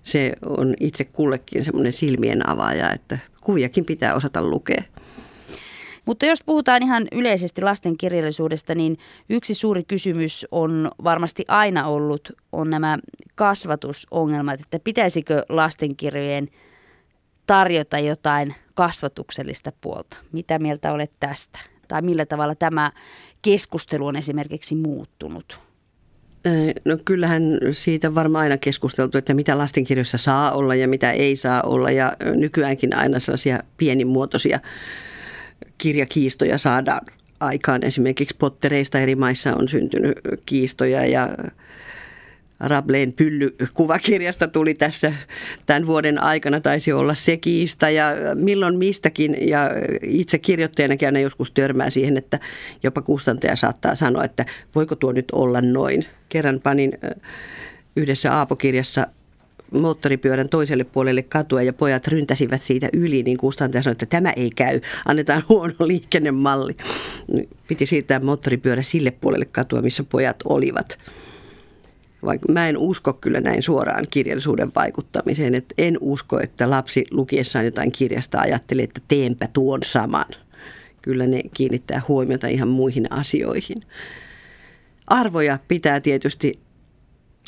Se 0.03 0.33
on 0.46 0.75
itse 0.81 1.05
kullekin 1.05 1.64
semmoinen 1.64 1.92
silmien 1.92 2.49
avaaja, 2.49 2.92
että 2.92 3.18
kuviakin 3.40 3.85
pitää 3.85 4.14
osata 4.14 4.42
lukea. 4.42 4.83
Mutta 6.06 6.26
jos 6.26 6.44
puhutaan 6.46 6.82
ihan 6.82 7.08
yleisesti 7.12 7.62
lasten 7.62 7.96
kirjallisuudesta, 7.96 8.74
niin 8.74 8.96
yksi 9.30 9.54
suuri 9.54 9.84
kysymys 9.84 10.46
on 10.50 10.90
varmasti 11.04 11.44
aina 11.48 11.86
ollut, 11.86 12.32
on 12.52 12.70
nämä 12.70 12.98
kasvatusongelmat, 13.34 14.60
että 14.60 14.78
pitäisikö 14.84 15.42
lastenkirjojen 15.48 16.48
tarjota 17.46 17.98
jotain 17.98 18.54
kasvatuksellista 18.74 19.72
puolta. 19.80 20.16
Mitä 20.32 20.58
mieltä 20.58 20.92
olet 20.92 21.12
tästä? 21.20 21.58
Tai 21.88 22.02
millä 22.02 22.26
tavalla 22.26 22.54
tämä 22.54 22.92
keskustelu 23.42 24.06
on 24.06 24.16
esimerkiksi 24.16 24.74
muuttunut? 24.74 25.58
No 26.84 26.98
kyllähän 27.04 27.42
siitä 27.72 28.14
varmaan 28.14 28.42
aina 28.42 28.58
keskusteltu, 28.58 29.18
että 29.18 29.34
mitä 29.34 29.58
lastenkirjoissa 29.58 30.18
saa 30.18 30.52
olla 30.52 30.74
ja 30.74 30.88
mitä 30.88 31.10
ei 31.10 31.36
saa 31.36 31.62
olla. 31.62 31.90
Ja 31.90 32.12
nykyäänkin 32.34 32.96
aina 32.96 33.20
sellaisia 33.20 33.62
pienimuotoisia 33.76 34.60
kirjakiistoja 35.81 36.59
saadaan 36.59 37.07
aikaan. 37.40 37.85
Esimerkiksi 37.85 38.37
pottereista 38.38 38.99
eri 38.99 39.14
maissa 39.14 39.57
on 39.57 39.69
syntynyt 39.69 40.19
kiistoja 40.47 41.07
ja 41.07 41.29
Rableen 42.61 43.12
pyllykuvakirjasta 43.12 44.49
tuli 44.49 44.75
tässä 44.75 45.12
tämän 45.66 45.87
vuoden 45.87 46.23
aikana, 46.23 46.61
taisi 46.61 46.93
olla 46.93 47.14
se 47.14 47.37
kiista 47.37 47.90
ja 47.90 48.05
milloin 48.35 48.79
mistäkin. 48.79 49.49
Ja 49.49 49.71
itse 50.03 50.38
kirjoittajanakin 50.38 51.09
aina 51.09 51.19
joskus 51.19 51.51
törmää 51.51 51.90
siihen, 51.90 52.16
että 52.16 52.40
jopa 52.83 53.03
kustantaja 53.03 53.57
saattaa 53.57 53.95
sanoa, 53.95 54.25
että 54.25 54.45
voiko 54.75 54.97
tuo 54.97 55.12
nyt 55.12 55.31
olla 55.33 55.61
noin. 55.61 56.07
Kerran 56.29 56.61
panin 56.61 56.93
yhdessä 57.97 58.33
Aapo-kirjassa 58.33 59.07
moottoripyörän 59.70 60.48
toiselle 60.48 60.85
puolelle 60.85 61.22
katua 61.22 61.62
ja 61.62 61.72
pojat 61.72 62.09
ryntäsivät 62.09 62.62
siitä 62.62 62.88
yli, 62.92 63.22
niin 63.22 63.38
kustantaja 63.38 63.83
sanoi, 63.83 63.92
että 63.92 64.06
tämä 64.06 64.33
ei 64.33 64.50
käy, 64.56 64.80
annetaan 65.04 65.42
huono 65.48 65.74
liikennemalli. 65.80 66.76
Piti 67.68 67.87
siirtää 67.87 68.20
moottoripyörä 68.20 68.83
sille 68.83 69.11
puolelle 69.11 69.44
katua, 69.44 69.83
missä 69.83 70.04
pojat 70.04 70.37
olivat. 70.44 70.98
Vaikka 72.24 72.52
mä 72.52 72.68
en 72.68 72.78
usko 72.78 73.12
kyllä 73.12 73.40
näin 73.40 73.62
suoraan 73.62 74.06
kirjallisuuden 74.11 74.72
vaikuttamiseen, 74.74 75.54
että 75.54 75.74
en 75.78 75.98
usko, 76.00 76.40
että 76.40 76.70
lapsi 76.70 77.04
lukiessaan 77.11 77.64
jotain 77.64 77.92
kirjasta 77.92 78.40
ajattelee, 78.40 78.85
että 78.85 79.00
teenpä 79.09 79.48
tuon 79.52 79.80
saman. 79.85 80.26
Kyllä 81.02 81.26
ne 81.26 81.42
kiinnittää 81.54 82.02
huomiota 82.09 82.46
ihan 82.46 82.68
muihin 82.68 83.12
asioihin. 83.12 83.76
Arvoja 85.06 85.59
pitää 85.68 86.00
tietysti 86.00 86.59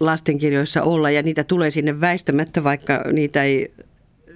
lastenkirjoissa 0.01 0.83
olla 0.83 1.11
ja 1.11 1.23
niitä 1.23 1.45
tulee 1.45 1.71
sinne 1.71 2.01
väistämättä, 2.01 2.65
vaikka 2.65 3.05
niitä 3.13 3.43
ei 3.43 3.73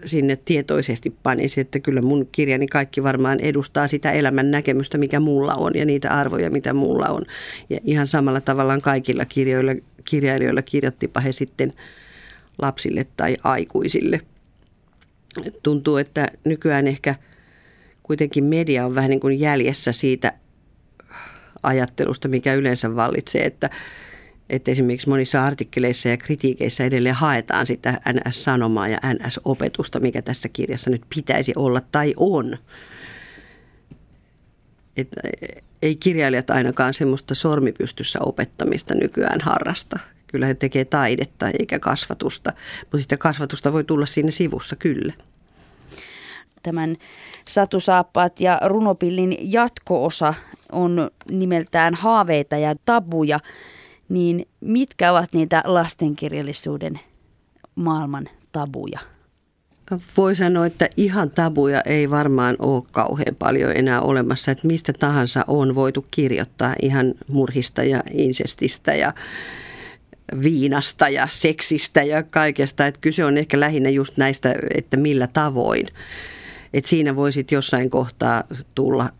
sinne 0.04 0.36
tietoisesti 0.44 1.10
panisi, 1.22 1.60
että 1.60 1.80
kyllä 1.80 2.02
mun 2.02 2.28
kirjani 2.32 2.66
kaikki 2.66 3.02
varmaan 3.02 3.40
edustaa 3.40 3.88
sitä 3.88 4.12
elämän 4.12 4.50
näkemystä, 4.50 4.98
mikä 4.98 5.20
mulla 5.20 5.54
on 5.54 5.72
ja 5.74 5.84
niitä 5.84 6.10
arvoja, 6.10 6.50
mitä 6.50 6.72
mulla 6.72 7.06
on. 7.06 7.22
Ja 7.70 7.78
ihan 7.84 8.06
samalla 8.06 8.40
tavalla 8.40 8.80
kaikilla 8.80 9.24
kirjoilla, 9.24 9.72
kirjailijoilla 10.04 10.62
kirjoittipa 10.62 11.20
he 11.20 11.32
sitten 11.32 11.72
lapsille 12.58 13.06
tai 13.16 13.36
aikuisille. 13.44 14.20
Tuntuu, 15.62 15.96
että 15.96 16.26
nykyään 16.44 16.86
ehkä 16.86 17.14
kuitenkin 18.02 18.44
media 18.44 18.86
on 18.86 18.94
vähän 18.94 19.10
niin 19.10 19.20
kuin 19.20 19.40
jäljessä 19.40 19.92
siitä 19.92 20.32
ajattelusta, 21.62 22.28
mikä 22.28 22.54
yleensä 22.54 22.96
vallitsee, 22.96 23.44
että 23.44 23.70
että 24.50 24.70
esimerkiksi 24.70 25.08
monissa 25.08 25.44
artikkeleissa 25.44 26.08
ja 26.08 26.16
kritiikeissä 26.16 26.84
edelleen 26.84 27.14
haetaan 27.14 27.66
sitä 27.66 28.00
NS-sanomaa 28.12 28.88
ja 28.88 28.98
NS-opetusta, 29.04 30.00
mikä 30.00 30.22
tässä 30.22 30.48
kirjassa 30.48 30.90
nyt 30.90 31.02
pitäisi 31.14 31.52
olla 31.56 31.80
tai 31.92 32.14
on. 32.16 32.58
Et 34.96 35.08
ei 35.82 35.96
kirjailijat 35.96 36.50
ainakaan 36.50 36.94
semmoista 36.94 37.34
sormipystyssä 37.34 38.18
opettamista 38.22 38.94
nykyään 38.94 39.40
harrasta. 39.40 39.98
Kyllä 40.26 40.46
he 40.46 40.54
tekee 40.54 40.84
taidetta 40.84 41.50
eikä 41.60 41.78
kasvatusta, 41.78 42.52
mutta 42.80 42.98
sitten 42.98 43.18
kasvatusta 43.18 43.72
voi 43.72 43.84
tulla 43.84 44.06
siinä 44.06 44.30
sivussa 44.30 44.76
kyllä. 44.76 45.12
Tämän 46.62 46.96
Satusaappaat 47.48 48.40
ja 48.40 48.60
runopillin 48.64 49.36
jatkoosa 49.40 50.34
on 50.72 51.10
nimeltään 51.30 51.94
Haaveita 51.94 52.56
ja 52.56 52.74
tabuja. 52.84 53.40
Niin 54.08 54.48
mitkä 54.60 55.12
ovat 55.12 55.32
niitä 55.32 55.62
lastenkirjallisuuden 55.64 57.00
maailman 57.74 58.24
tabuja? 58.52 59.00
Voi 60.16 60.36
sanoa, 60.36 60.66
että 60.66 60.88
ihan 60.96 61.30
tabuja 61.30 61.80
ei 61.80 62.10
varmaan 62.10 62.56
ole 62.58 62.82
kauhean 62.92 63.36
paljon 63.38 63.72
enää 63.76 64.00
olemassa, 64.00 64.50
että 64.50 64.66
mistä 64.66 64.92
tahansa 64.92 65.44
on 65.46 65.74
voitu 65.74 66.06
kirjoittaa 66.10 66.74
ihan 66.82 67.14
murhista 67.28 67.84
ja 67.84 68.02
insestistä 68.10 68.94
ja 68.94 69.12
viinasta 70.42 71.08
ja 71.08 71.28
seksistä 71.30 72.02
ja 72.02 72.22
kaikesta. 72.22 72.86
Että 72.86 73.00
kyse 73.00 73.24
on 73.24 73.38
ehkä 73.38 73.60
lähinnä 73.60 73.88
just 73.88 74.16
näistä, 74.16 74.54
että 74.74 74.96
millä 74.96 75.26
tavoin. 75.26 75.88
Että 76.74 76.90
siinä 76.90 77.16
voisit 77.16 77.52
jossain 77.52 77.90
kohtaa 77.90 78.44
tulla 78.74 79.10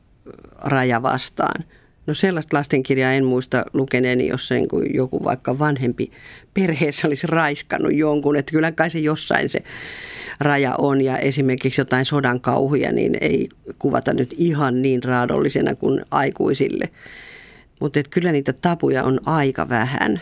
raja 0.59 1.03
vastaan. 1.03 1.64
No 2.07 2.14
sellaista 2.14 2.57
lastenkirjaa 2.57 3.12
en 3.12 3.25
muista 3.25 3.64
lukeneeni, 3.73 4.29
jos 4.29 4.49
sen, 4.49 4.69
kun 4.69 4.95
joku 4.95 5.25
vaikka 5.25 5.59
vanhempi 5.59 6.11
perheessä 6.55 7.09
olisi 7.09 7.27
raiskannut 7.27 7.95
jonkun. 7.95 8.37
Että 8.37 8.53
kyllä 8.53 8.73
kai 8.73 8.90
se 8.90 8.99
jossain 8.99 9.49
se 9.49 9.62
raja 10.40 10.75
on 10.79 11.03
ja 11.03 11.19
esimerkiksi 11.19 11.81
jotain 11.81 12.05
sodan 12.05 12.40
kauhuja, 12.40 12.92
niin 12.92 13.19
ei 13.21 13.49
kuvata 13.79 14.14
nyt 14.14 14.35
ihan 14.38 14.83
niin 14.83 15.05
raadollisena 15.05 15.75
kuin 15.75 16.05
aikuisille. 16.11 16.88
Mutta 17.81 18.01
kyllä 18.11 18.33
niitä 18.33 18.53
tapuja 18.53 19.05
on 19.05 19.21
aika 19.27 19.69
vähän. 19.69 20.21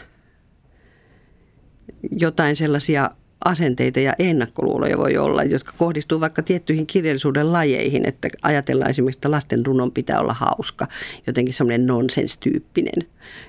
Jotain 2.18 2.56
sellaisia 2.56 3.10
asenteita 3.44 4.00
ja 4.00 4.12
ennakkoluuloja 4.18 4.98
voi 4.98 5.16
olla, 5.16 5.44
jotka 5.44 5.72
kohdistuu 5.78 6.20
vaikka 6.20 6.42
tiettyihin 6.42 6.86
kirjallisuuden 6.86 7.52
lajeihin, 7.52 8.08
että 8.08 8.28
ajatellaan 8.42 8.90
esimerkiksi, 8.90 9.18
että 9.18 9.30
lasten 9.30 9.66
runon 9.66 9.92
pitää 9.92 10.20
olla 10.20 10.34
hauska, 10.34 10.86
jotenkin 11.26 11.54
semmoinen 11.54 11.86
nonsens-tyyppinen. 11.86 13.06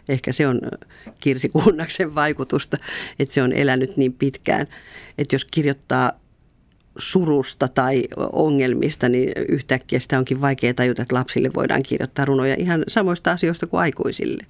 Ehkä 0.10 0.32
se 0.32 0.48
on 0.48 0.62
Kirsi 1.20 1.50
Kunnaksen 1.50 2.16
vaikutusta, 2.16 2.78
että 3.20 3.34
se 3.34 3.44
on 3.44 3.54
elänyt 3.54 3.98
niin 3.98 4.14
pitkään, 4.14 4.68
että 5.18 5.36
jos 5.36 5.46
kirjoittaa 5.46 6.12
surusta 6.98 7.68
tai 7.68 8.04
ongelmista, 8.32 9.10
niin 9.10 9.32
yhtäkkiä 9.50 10.00
sitä 10.00 10.18
onkin 10.18 10.42
vaikea 10.42 10.74
tajuta, 10.74 11.02
että 11.02 11.16
lapsille 11.16 11.50
voidaan 11.56 11.84
kirjoittaa 11.84 12.26
runoja 12.26 12.56
ihan 12.60 12.84
samoista 12.88 13.32
asioista 13.32 13.68
kuin 13.68 13.82
aikuisille. 13.82 14.46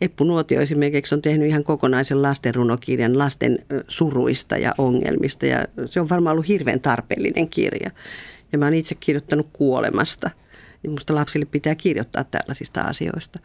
Eppu 0.00 0.24
Nuotio 0.24 0.60
esimerkiksi 0.60 1.14
on 1.14 1.22
tehnyt 1.22 1.48
ihan 1.48 1.64
kokonaisen 1.64 2.22
lastenrunokirjan 2.22 3.18
lasten 3.18 3.58
suruista 3.88 4.56
ja 4.56 4.72
ongelmista 4.78 5.46
ja 5.46 5.64
se 5.86 6.00
on 6.00 6.08
varmaan 6.08 6.32
ollut 6.32 6.48
hirveän 6.48 6.80
tarpeellinen 6.80 7.48
kirja. 7.48 7.90
Ja 8.52 8.58
mä 8.58 8.64
oon 8.64 8.74
itse 8.74 8.94
kirjoittanut 8.94 9.48
kuolemasta. 9.52 10.30
Ja 10.84 10.90
musta 10.90 11.14
lapsille 11.14 11.46
pitää 11.46 11.74
kirjoittaa 11.74 12.24
tällaisista 12.24 12.80
asioista. 12.80 13.38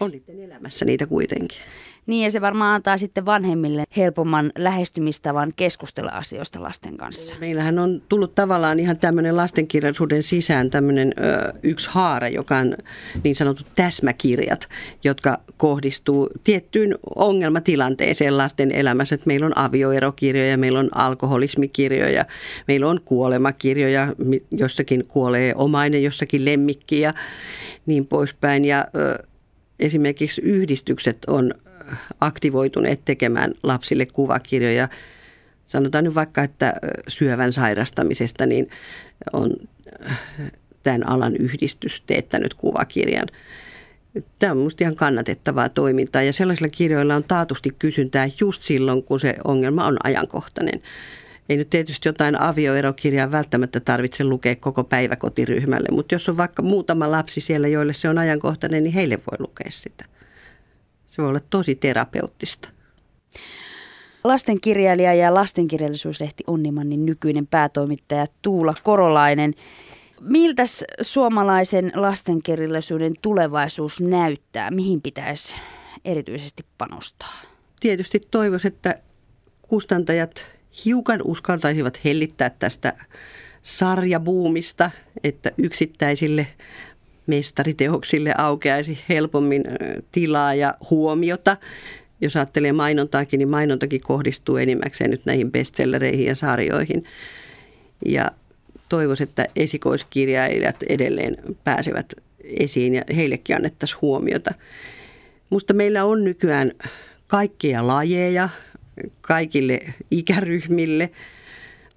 On 0.00 0.10
niiden 0.10 0.40
elämässä 0.40 0.84
niitä 0.84 1.06
kuitenkin. 1.06 1.58
Niin 2.06 2.24
ja 2.24 2.30
se 2.30 2.40
varmaan 2.40 2.74
antaa 2.74 2.98
sitten 2.98 3.26
vanhemmille 3.26 3.84
helpomman 3.96 4.52
lähestymistavan 4.58 5.52
keskustella 5.56 6.10
asioista 6.10 6.62
lasten 6.62 6.96
kanssa. 6.96 7.36
Meillähän 7.40 7.78
on 7.78 8.02
tullut 8.08 8.34
tavallaan 8.34 8.80
ihan 8.80 8.98
tämmöinen 8.98 9.36
lastenkirjallisuuden 9.36 10.22
sisään 10.22 10.70
tämmöinen 10.70 11.14
ö, 11.18 11.52
yksi 11.62 11.88
haara, 11.90 12.28
joka 12.28 12.56
on 12.56 12.76
niin 13.24 13.34
sanotut 13.34 13.66
täsmäkirjat, 13.74 14.68
jotka 15.04 15.38
kohdistuu 15.56 16.30
tiettyyn 16.44 16.98
ongelmatilanteeseen 17.16 18.38
lasten 18.38 18.72
elämässä. 18.72 19.14
Että 19.14 19.26
meillä 19.26 19.46
on 19.46 19.58
avioerokirjoja, 19.58 20.58
meillä 20.58 20.78
on 20.78 20.88
alkoholismikirjoja, 20.94 22.24
meillä 22.68 22.88
on 22.88 23.00
kuolemakirjoja, 23.04 24.14
jossakin 24.50 25.04
kuolee 25.08 25.54
omainen, 25.56 26.02
jossakin 26.02 26.44
lemmikki 26.44 27.00
ja 27.00 27.14
niin 27.86 28.06
poispäin. 28.06 28.64
Ja 28.64 28.86
ö, 28.96 29.26
esimerkiksi 29.80 30.40
yhdistykset 30.40 31.18
on 31.26 31.54
aktivoituneet 32.20 33.04
tekemään 33.04 33.52
lapsille 33.62 34.06
kuvakirjoja. 34.06 34.88
Sanotaan 35.66 36.04
nyt 36.04 36.14
vaikka, 36.14 36.42
että 36.42 36.74
syövän 37.08 37.52
sairastamisesta, 37.52 38.46
niin 38.46 38.70
on 39.32 39.50
tämän 40.82 41.08
alan 41.08 41.36
yhdistys 41.36 42.02
teettänyt 42.06 42.54
kuvakirjan. 42.54 43.26
Tämä 44.38 44.52
on 44.52 44.58
minusta 44.58 44.84
ihan 44.84 44.96
kannatettavaa 44.96 45.68
toimintaa 45.68 46.22
ja 46.22 46.32
sellaisilla 46.32 46.68
kirjoilla 46.68 47.14
on 47.16 47.24
taatusti 47.24 47.70
kysyntää 47.78 48.28
just 48.40 48.62
silloin, 48.62 49.02
kun 49.02 49.20
se 49.20 49.34
ongelma 49.44 49.86
on 49.86 49.96
ajankohtainen. 50.04 50.82
Ei 51.48 51.56
nyt 51.56 51.70
tietysti 51.70 52.08
jotain 52.08 52.40
avioerokirjaa 52.40 53.30
välttämättä 53.30 53.80
tarvitse 53.80 54.24
lukea 54.24 54.56
koko 54.56 54.84
päiväkotiryhmälle, 54.84 55.88
mutta 55.90 56.14
jos 56.14 56.28
on 56.28 56.36
vaikka 56.36 56.62
muutama 56.62 57.10
lapsi 57.10 57.40
siellä, 57.40 57.68
joille 57.68 57.92
se 57.92 58.08
on 58.08 58.18
ajankohtainen, 58.18 58.84
niin 58.84 58.94
heille 58.94 59.16
voi 59.16 59.38
lukea 59.38 59.70
sitä. 59.70 60.04
Se 61.06 61.22
voi 61.22 61.28
olla 61.28 61.40
tosi 61.50 61.74
terapeuttista. 61.74 62.68
Lastenkirjailija 64.24 65.14
ja 65.14 65.34
lastenkirjallisuuslehti 65.34 66.44
Onnimannin 66.46 67.06
nykyinen 67.06 67.46
päätoimittaja 67.46 68.26
Tuula 68.42 68.74
Korolainen. 68.82 69.54
Miltä 70.20 70.62
suomalaisen 71.00 71.92
lastenkirjallisuuden 71.94 73.14
tulevaisuus 73.22 74.00
näyttää? 74.00 74.70
Mihin 74.70 75.02
pitäisi 75.02 75.56
erityisesti 76.04 76.64
panostaa? 76.78 77.34
Tietysti 77.80 78.20
toivoisin, 78.30 78.72
että 78.72 78.94
kustantajat 79.62 80.46
hiukan 80.84 81.20
uskaltaisivat 81.24 82.04
hellittää 82.04 82.50
tästä 82.50 82.92
sarjabuumista, 83.62 84.90
että 85.24 85.50
yksittäisille 85.58 86.46
mestariteoksille 87.26 88.34
aukeaisi 88.38 88.98
helpommin 89.08 89.64
tilaa 90.12 90.54
ja 90.54 90.74
huomiota. 90.90 91.56
Jos 92.20 92.36
ajattelee 92.36 92.72
mainontaakin, 92.72 93.38
niin 93.38 93.48
mainontakin 93.48 94.00
kohdistuu 94.00 94.56
enimmäkseen 94.56 95.10
nyt 95.10 95.26
näihin 95.26 95.52
bestsellereihin 95.52 96.26
ja 96.26 96.34
sarjoihin. 96.34 97.04
Ja 98.06 98.30
toivoisin, 98.88 99.28
että 99.28 99.46
esikoiskirjailijat 99.56 100.82
edelleen 100.88 101.36
pääsevät 101.64 102.12
esiin 102.44 102.94
ja 102.94 103.02
heillekin 103.16 103.56
annettaisiin 103.56 104.00
huomiota. 104.02 104.54
Musta 105.50 105.74
meillä 105.74 106.04
on 106.04 106.24
nykyään 106.24 106.72
kaikkia 107.26 107.86
lajeja 107.86 108.48
kaikille 109.20 109.80
ikäryhmille. 110.10 111.10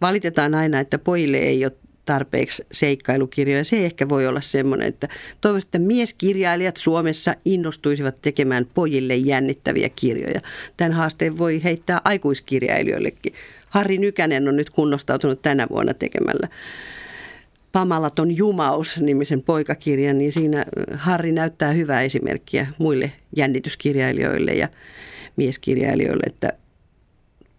Valitetaan 0.02 0.56
aina, 0.56 0.80
että 0.80 0.98
pojille 0.98 1.38
ei 1.38 1.66
ole 1.66 1.72
tarpeeksi 2.06 2.66
seikkailukirjoja. 2.72 3.64
Se 3.64 3.86
ehkä 3.86 4.10
voi 4.10 4.28
olla 4.28 4.42
semmoinen, 4.42 4.88
että 4.88 5.08
toivottavasti 5.42 5.68
että 5.68 5.80
mieskirjailijat 5.80 6.78
Suomessa 6.78 7.36
innostuisivat 7.46 8.22
tekemään 8.22 8.68
pojille 8.74 9.16
jännittäviä 9.16 9.90
kirjoja. 9.90 10.42
Tämän 10.78 10.94
haasteen 10.94 11.38
voi 11.38 11.64
heittää 11.64 12.02
aikuiskirjailijoillekin. 12.04 13.34
Harri 13.70 13.98
Nykänen 13.98 14.48
on 14.48 14.56
nyt 14.56 14.70
kunnostautunut 14.70 15.42
tänä 15.42 15.68
vuonna 15.70 15.94
tekemällä 15.94 16.48
Pamalaton 17.72 18.38
jumaus 18.38 18.98
nimisen 18.98 19.42
poikakirjan, 19.42 20.18
niin 20.18 20.32
siinä 20.32 20.66
Harri 20.94 21.32
näyttää 21.32 21.72
hyvää 21.72 22.02
esimerkkiä 22.02 22.68
muille 22.78 23.12
jännityskirjailijoille 23.36 24.54
ja 24.54 24.68
mieskirjailijoille, 25.36 26.24
että 26.28 26.54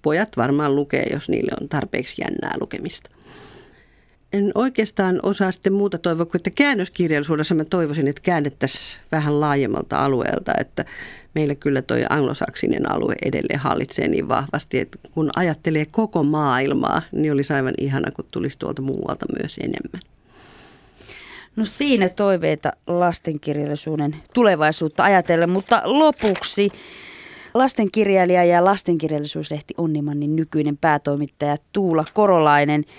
pojat 0.02 0.36
varmaan 0.36 0.76
lukee, 0.76 1.06
jos 1.12 1.28
niille 1.28 1.52
on 1.60 1.68
tarpeeksi 1.68 2.22
jännää 2.22 2.54
lukemista 2.60 3.10
en 4.32 4.52
oikeastaan 4.54 5.20
osaa 5.22 5.52
sitten 5.52 5.72
muuta 5.72 5.98
toivoa 5.98 6.26
kuin, 6.26 6.36
että 6.36 6.50
käännöskirjallisuudessa 6.50 7.54
mä 7.54 7.64
toivoisin, 7.64 8.08
että 8.08 8.22
käännettäisiin 8.22 9.00
vähän 9.12 9.40
laajemmalta 9.40 10.04
alueelta, 10.04 10.52
että 10.60 10.84
meillä 11.34 11.54
kyllä 11.54 11.82
toi 11.82 12.04
anglosaksinen 12.10 12.90
alue 12.90 13.14
edelleen 13.24 13.58
hallitsee 13.58 14.08
niin 14.08 14.28
vahvasti, 14.28 14.78
että 14.78 14.98
kun 15.10 15.30
ajattelee 15.36 15.86
koko 15.86 16.22
maailmaa, 16.22 17.02
niin 17.12 17.32
olisi 17.32 17.52
aivan 17.52 17.74
ihana, 17.78 18.10
kun 18.10 18.24
tulisi 18.30 18.58
tuolta 18.58 18.82
muualta 18.82 19.26
myös 19.38 19.58
enemmän. 19.58 20.00
No 21.56 21.64
siinä 21.64 22.08
toiveita 22.08 22.72
lastenkirjallisuuden 22.86 24.16
tulevaisuutta 24.34 25.04
ajatellen, 25.04 25.50
mutta 25.50 25.82
lopuksi 25.84 26.72
lastenkirjailija 27.58 28.44
ja 28.44 28.64
lastenkirjallisuuslehti 28.64 29.74
Onnimannin 29.78 30.36
nykyinen 30.36 30.76
päätoimittaja 30.76 31.56
Tuula 31.72 32.04
Korolainen– 32.14 32.84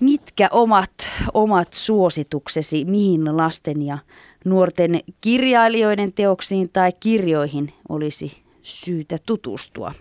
mitkä 0.00 0.48
omat, 0.52 0.90
omat 1.34 1.72
suosituksesi, 1.72 2.84
mihin 2.84 3.36
lasten 3.36 3.82
ja 3.82 3.98
nuorten 4.44 5.00
kirjailijoiden 5.20 6.12
teoksiin 6.12 6.68
tai 6.72 6.92
kirjoihin 7.00 7.72
olisi 7.88 8.32
syytä 8.62 9.16
tutustua? 9.26 9.92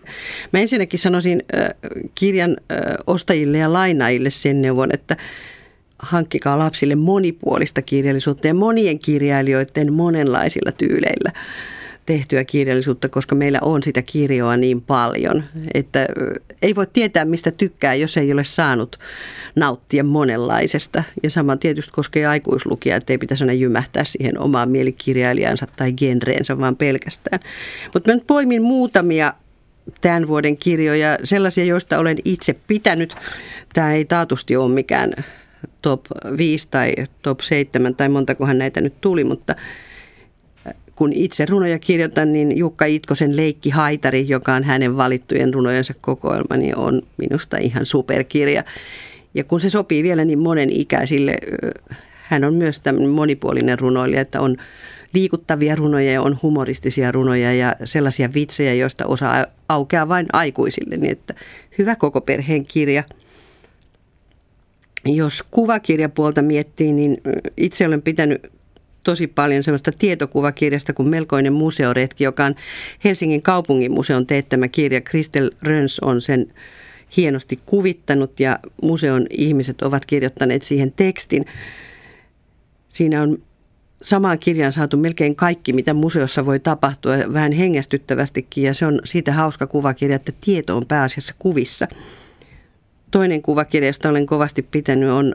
Mä 0.53 0.59
ensinnäkin 0.59 0.99
sanoisin 0.99 1.43
äh, 1.55 1.69
kirjan 2.15 2.57
äh, 2.71 2.77
ostajille 3.07 3.57
ja 3.57 3.73
lainaajille 3.73 4.29
sen 4.29 4.61
neuvon, 4.61 4.89
että 4.93 5.17
hankkikaa 5.99 6.59
lapsille 6.59 6.95
monipuolista 6.95 7.81
kirjallisuutta 7.81 8.47
ja 8.47 8.53
monien 8.53 8.99
kirjailijoiden 8.99 9.93
monenlaisilla 9.93 10.71
tyyleillä. 10.71 11.31
Tehtyä 12.05 12.43
kirjallisuutta, 12.45 13.09
koska 13.09 13.35
meillä 13.35 13.59
on 13.61 13.83
sitä 13.83 14.01
kirjoa 14.01 14.57
niin 14.57 14.81
paljon, 14.81 15.43
että 15.73 16.07
ei 16.61 16.75
voi 16.75 16.87
tietää, 16.93 17.25
mistä 17.25 17.51
tykkää, 17.51 17.95
jos 17.95 18.17
ei 18.17 18.33
ole 18.33 18.43
saanut 18.43 18.99
nauttia 19.55 20.03
monenlaisesta. 20.03 21.03
Ja 21.23 21.29
sama 21.29 21.57
tietysti 21.57 21.91
koskee 21.91 22.25
aikuislukijaa, 22.25 22.97
että 22.97 23.13
ei 23.13 23.17
pitäisi 23.17 23.43
aina 23.43 23.53
jymähtää 23.53 24.03
siihen 24.03 24.39
omaan 24.39 24.69
mielikirjailijansa 24.69 25.67
tai 25.75 25.93
genreensä, 25.93 26.59
vaan 26.59 26.75
pelkästään. 26.75 27.39
Mutta 27.93 28.09
mä 28.09 28.15
nyt 28.15 28.27
poimin 28.27 28.61
muutamia 28.61 29.33
tämän 30.01 30.27
vuoden 30.27 30.57
kirjoja, 30.57 31.17
sellaisia, 31.23 31.65
joista 31.65 31.97
olen 31.97 32.17
itse 32.25 32.55
pitänyt. 32.67 33.15
Tämä 33.73 33.93
ei 33.93 34.05
taatusti 34.05 34.55
ole 34.55 34.73
mikään 34.73 35.13
top 35.81 36.01
5 36.37 36.67
tai 36.71 36.93
top 37.21 37.39
7 37.39 37.95
tai 37.95 38.09
montakohan 38.09 38.57
näitä 38.57 38.81
nyt 38.81 39.01
tuli, 39.01 39.23
mutta 39.23 39.55
kun 40.95 41.13
itse 41.13 41.45
runoja 41.45 41.79
kirjoitan, 41.79 42.33
niin 42.33 42.57
Jukka 42.57 42.85
Itkosen 42.85 43.35
Leikki 43.35 43.69
Haitari, 43.69 44.27
joka 44.27 44.53
on 44.53 44.63
hänen 44.63 44.97
valittujen 44.97 45.53
runojensa 45.53 45.93
kokoelma, 46.01 46.57
niin 46.57 46.77
on 46.77 47.01
minusta 47.17 47.57
ihan 47.57 47.85
superkirja. 47.85 48.63
Ja 49.33 49.43
kun 49.43 49.59
se 49.59 49.69
sopii 49.69 50.03
vielä 50.03 50.25
niin 50.25 50.39
monen 50.39 50.69
ikäisille, 50.69 51.37
hän 52.23 52.43
on 52.43 52.53
myös 52.53 52.79
tämmöinen 52.79 53.11
monipuolinen 53.11 53.79
runoilija, 53.79 54.21
että 54.21 54.41
on 54.41 54.57
liikuttavia 55.13 55.75
runoja 55.75 56.11
ja 56.11 56.21
on 56.21 56.39
humoristisia 56.41 57.11
runoja 57.11 57.53
ja 57.53 57.75
sellaisia 57.85 58.33
vitsejä, 58.33 58.73
joista 58.73 59.05
osa 59.05 59.47
aukeaa 59.69 60.07
vain 60.09 60.25
aikuisille. 60.33 60.97
Niin 60.97 61.11
että 61.11 61.33
hyvä 61.77 61.95
koko 61.95 62.21
perheen 62.21 62.65
kirja. 62.67 63.03
Jos 65.05 65.43
kuvakirjapuolta 65.51 66.41
miettii, 66.41 66.93
niin 66.93 67.21
itse 67.57 67.87
olen 67.87 68.01
pitänyt 68.01 68.51
tosi 69.03 69.27
paljon 69.27 69.63
sellaista 69.63 69.91
tietokuvakirjasta 69.91 70.93
kuin 70.93 71.09
Melkoinen 71.09 71.53
museoretki, 71.53 72.23
joka 72.23 72.45
on 72.45 72.55
Helsingin 73.03 73.41
kaupungin 73.41 73.91
museon 73.91 74.27
teettämä 74.27 74.67
kirja. 74.67 75.01
Kristel 75.01 75.51
Röns 75.61 75.99
on 75.99 76.21
sen 76.21 76.53
hienosti 77.17 77.59
kuvittanut 77.65 78.39
ja 78.39 78.59
museon 78.81 79.25
ihmiset 79.29 79.81
ovat 79.81 80.05
kirjoittaneet 80.05 80.63
siihen 80.63 80.91
tekstin. 80.91 81.45
Siinä 82.87 83.21
on 83.21 83.37
samaan 84.01 84.39
kirjaan 84.39 84.73
saatu 84.73 84.97
melkein 84.97 85.35
kaikki, 85.35 85.73
mitä 85.73 85.93
museossa 85.93 86.45
voi 86.45 86.59
tapahtua, 86.59 87.13
vähän 87.33 87.51
hengästyttävästikin, 87.51 88.63
ja 88.63 88.73
se 88.73 88.85
on 88.85 88.99
siitä 89.05 89.33
hauska 89.33 89.67
kuvakirja, 89.67 90.15
että 90.15 90.31
tieto 90.41 90.77
on 90.77 90.85
pääasiassa 90.87 91.35
kuvissa. 91.39 91.87
Toinen 93.11 93.41
kuvakirja, 93.41 93.89
josta 93.89 94.09
olen 94.09 94.25
kovasti 94.25 94.61
pitänyt, 94.61 95.09
on 95.09 95.33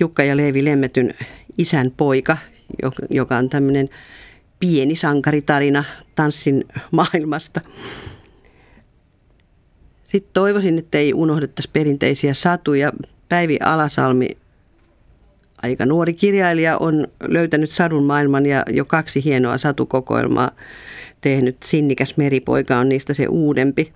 Jukka 0.00 0.22
ja 0.22 0.36
Leevi 0.36 0.64
Lemmetyn 0.64 1.14
isän 1.58 1.92
poika, 1.96 2.36
joka 3.10 3.36
on 3.36 3.48
tämmöinen 3.48 3.88
pieni 4.60 4.96
sankaritarina 4.96 5.84
tanssin 6.14 6.64
maailmasta. 6.90 7.60
Sitten 10.04 10.32
toivoisin, 10.32 10.78
että 10.78 10.98
ei 10.98 11.14
unohdettaisi 11.14 11.70
perinteisiä 11.72 12.34
satuja. 12.34 12.92
Päivi 13.28 13.58
Alasalmi, 13.64 14.28
aika 15.62 15.86
nuori 15.86 16.14
kirjailija, 16.14 16.78
on 16.78 17.08
löytänyt 17.20 17.70
sadun 17.70 18.04
maailman 18.04 18.46
ja 18.46 18.62
jo 18.70 18.84
kaksi 18.84 19.24
hienoa 19.24 19.58
satukokoelmaa 19.58 20.50
tehnyt. 21.20 21.56
Sinnikäs 21.64 22.16
meripoika 22.16 22.78
on 22.78 22.88
niistä 22.88 23.14
se 23.14 23.26
uudempi. 23.26 23.92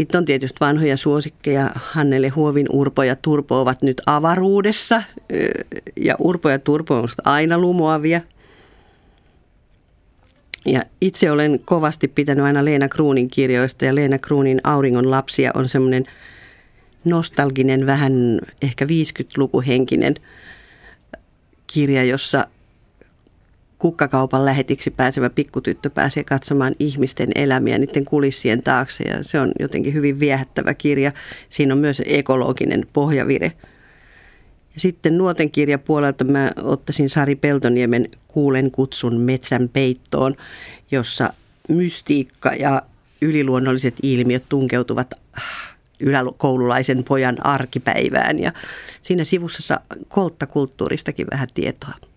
Sitten 0.00 0.18
on 0.18 0.24
tietysti 0.24 0.56
vanhoja 0.60 0.96
suosikkeja. 0.96 1.70
Hannele 1.74 2.28
Huovin 2.28 2.66
Urpo 2.70 3.02
ja 3.02 3.16
Turpo 3.16 3.60
ovat 3.60 3.82
nyt 3.82 4.02
avaruudessa. 4.06 5.02
Ja 5.96 6.16
Urpo 6.18 6.50
ja 6.50 6.58
Turpo 6.58 6.94
on 6.94 7.08
aina 7.24 7.58
lumoavia. 7.58 8.20
Ja 10.66 10.82
itse 11.00 11.30
olen 11.30 11.60
kovasti 11.64 12.08
pitänyt 12.08 12.44
aina 12.44 12.64
Leena 12.64 12.88
Kruunin 12.88 13.30
kirjoista 13.30 13.84
ja 13.84 13.94
Leena 13.94 14.18
Kruunin 14.18 14.60
Auringon 14.64 15.10
lapsia 15.10 15.50
on 15.54 15.68
semmoinen 15.68 16.04
nostalginen, 17.04 17.86
vähän 17.86 18.40
ehkä 18.62 18.84
50-lukuhenkinen 18.84 20.14
kirja, 21.66 22.04
jossa 22.04 22.46
kukkakaupan 23.80 24.44
lähetiksi 24.44 24.90
pääsevä 24.90 25.30
pikkutyttö 25.30 25.90
pääsee 25.90 26.24
katsomaan 26.24 26.74
ihmisten 26.78 27.28
elämiä 27.34 27.78
niiden 27.78 28.04
kulissien 28.04 28.62
taakse 28.62 29.04
ja 29.04 29.24
se 29.24 29.40
on 29.40 29.52
jotenkin 29.60 29.94
hyvin 29.94 30.20
viehättävä 30.20 30.74
kirja. 30.74 31.12
Siinä 31.50 31.74
on 31.74 31.80
myös 31.80 32.02
ekologinen 32.06 32.86
pohjavire. 32.92 33.52
Ja 34.74 34.80
sitten 34.80 35.18
nuoten 35.18 35.50
puolelta 35.84 36.24
mä 36.24 36.50
ottaisin 36.62 37.10
Sari 37.10 37.36
Peltoniemen 37.36 38.08
Kuulen 38.28 38.70
kutsun 38.70 39.20
metsän 39.20 39.68
peittoon, 39.68 40.36
jossa 40.90 41.32
mystiikka 41.68 42.50
ja 42.54 42.82
yliluonnolliset 43.22 43.94
ilmiöt 44.02 44.48
tunkeutuvat 44.48 45.14
yläkoululaisen 46.00 47.04
pojan 47.04 47.46
arkipäivään 47.46 48.38
ja 48.38 48.52
siinä 49.02 49.24
sivussa 49.24 49.80
kolttakulttuuristakin 50.08 51.26
vähän 51.30 51.48
tietoa. 51.54 52.09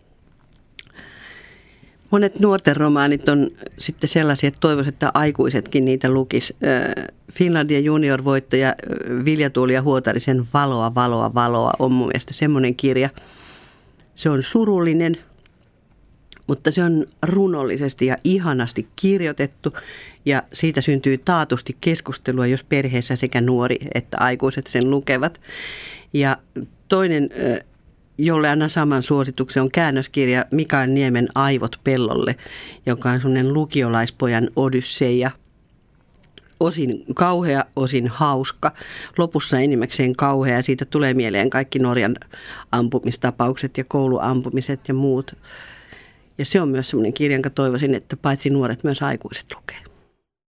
Monet 2.14 2.40
nuorten 2.40 2.78
romaanit 2.78 3.30
on 3.30 3.50
sitten 3.78 4.10
sellaisia, 4.10 4.48
että 4.48 4.60
toivoisin, 4.60 4.94
että 4.94 5.12
aikuisetkin 5.14 5.86
niitä 5.86 6.10
lukis. 6.10 6.54
Finlandia 7.32 7.80
junior-voittaja 7.80 8.76
Vilja 9.26 9.50
Tuulia 9.50 9.82
Huotarisen 9.82 10.48
Valoa, 10.54 10.96
valoa, 10.96 11.34
valoa 11.34 11.72
on 11.80 11.92
mun 11.92 12.08
mielestä 12.08 12.34
semmoinen 12.34 12.76
kirja. 12.76 13.10
Se 14.16 14.30
on 14.30 14.44
surullinen, 14.44 15.18
mutta 16.48 16.72
se 16.72 16.84
on 16.84 17.06
runollisesti 17.24 18.06
ja 18.06 18.18
ihanasti 18.24 18.88
kirjoitettu 18.96 19.74
ja 20.26 20.44
siitä 20.54 20.82
syntyy 20.82 21.18
taatusti 21.18 21.78
keskustelua, 21.82 22.48
jos 22.48 22.64
perheessä 22.64 23.16
sekä 23.16 23.42
nuori 23.42 23.78
että 23.96 24.18
aikuiset 24.20 24.68
sen 24.68 24.90
lukevat. 24.90 25.42
Ja 26.14 26.38
toinen 26.88 27.30
jolle 28.18 28.50
annan 28.50 28.70
saman 28.70 29.04
suosituksen, 29.04 29.64
on 29.64 29.72
käännöskirja 29.72 30.46
Mikael 30.52 30.90
Niemen 30.90 31.28
Aivot 31.36 31.80
pellolle, 31.84 32.36
joka 32.86 33.10
on 33.10 33.18
sellainen 33.18 33.54
lukiolaispojan 33.54 34.50
odysseja. 34.56 35.32
Osin 36.60 37.04
kauhea, 37.16 37.66
osin 37.76 38.08
hauska. 38.08 38.72
Lopussa 39.18 39.60
enimmäkseen 39.60 40.16
kauhea. 40.16 40.64
Siitä 40.64 40.86
tulee 40.86 41.14
mieleen 41.14 41.50
kaikki 41.50 41.80
Norjan 41.80 42.16
ampumistapaukset 42.72 43.78
ja 43.78 43.84
kouluampumiset 43.84 44.88
ja 44.88 44.94
muut. 44.94 45.36
Ja 46.38 46.46
se 46.46 46.62
on 46.62 46.70
myös 46.70 46.90
sellainen 46.90 47.14
kirja, 47.14 47.36
jonka 47.36 47.50
toivoisin, 47.50 47.96
että 47.96 48.18
paitsi 48.18 48.50
nuoret, 48.50 48.84
myös 48.84 49.02
aikuiset 49.02 49.46
lukee. 49.56 49.83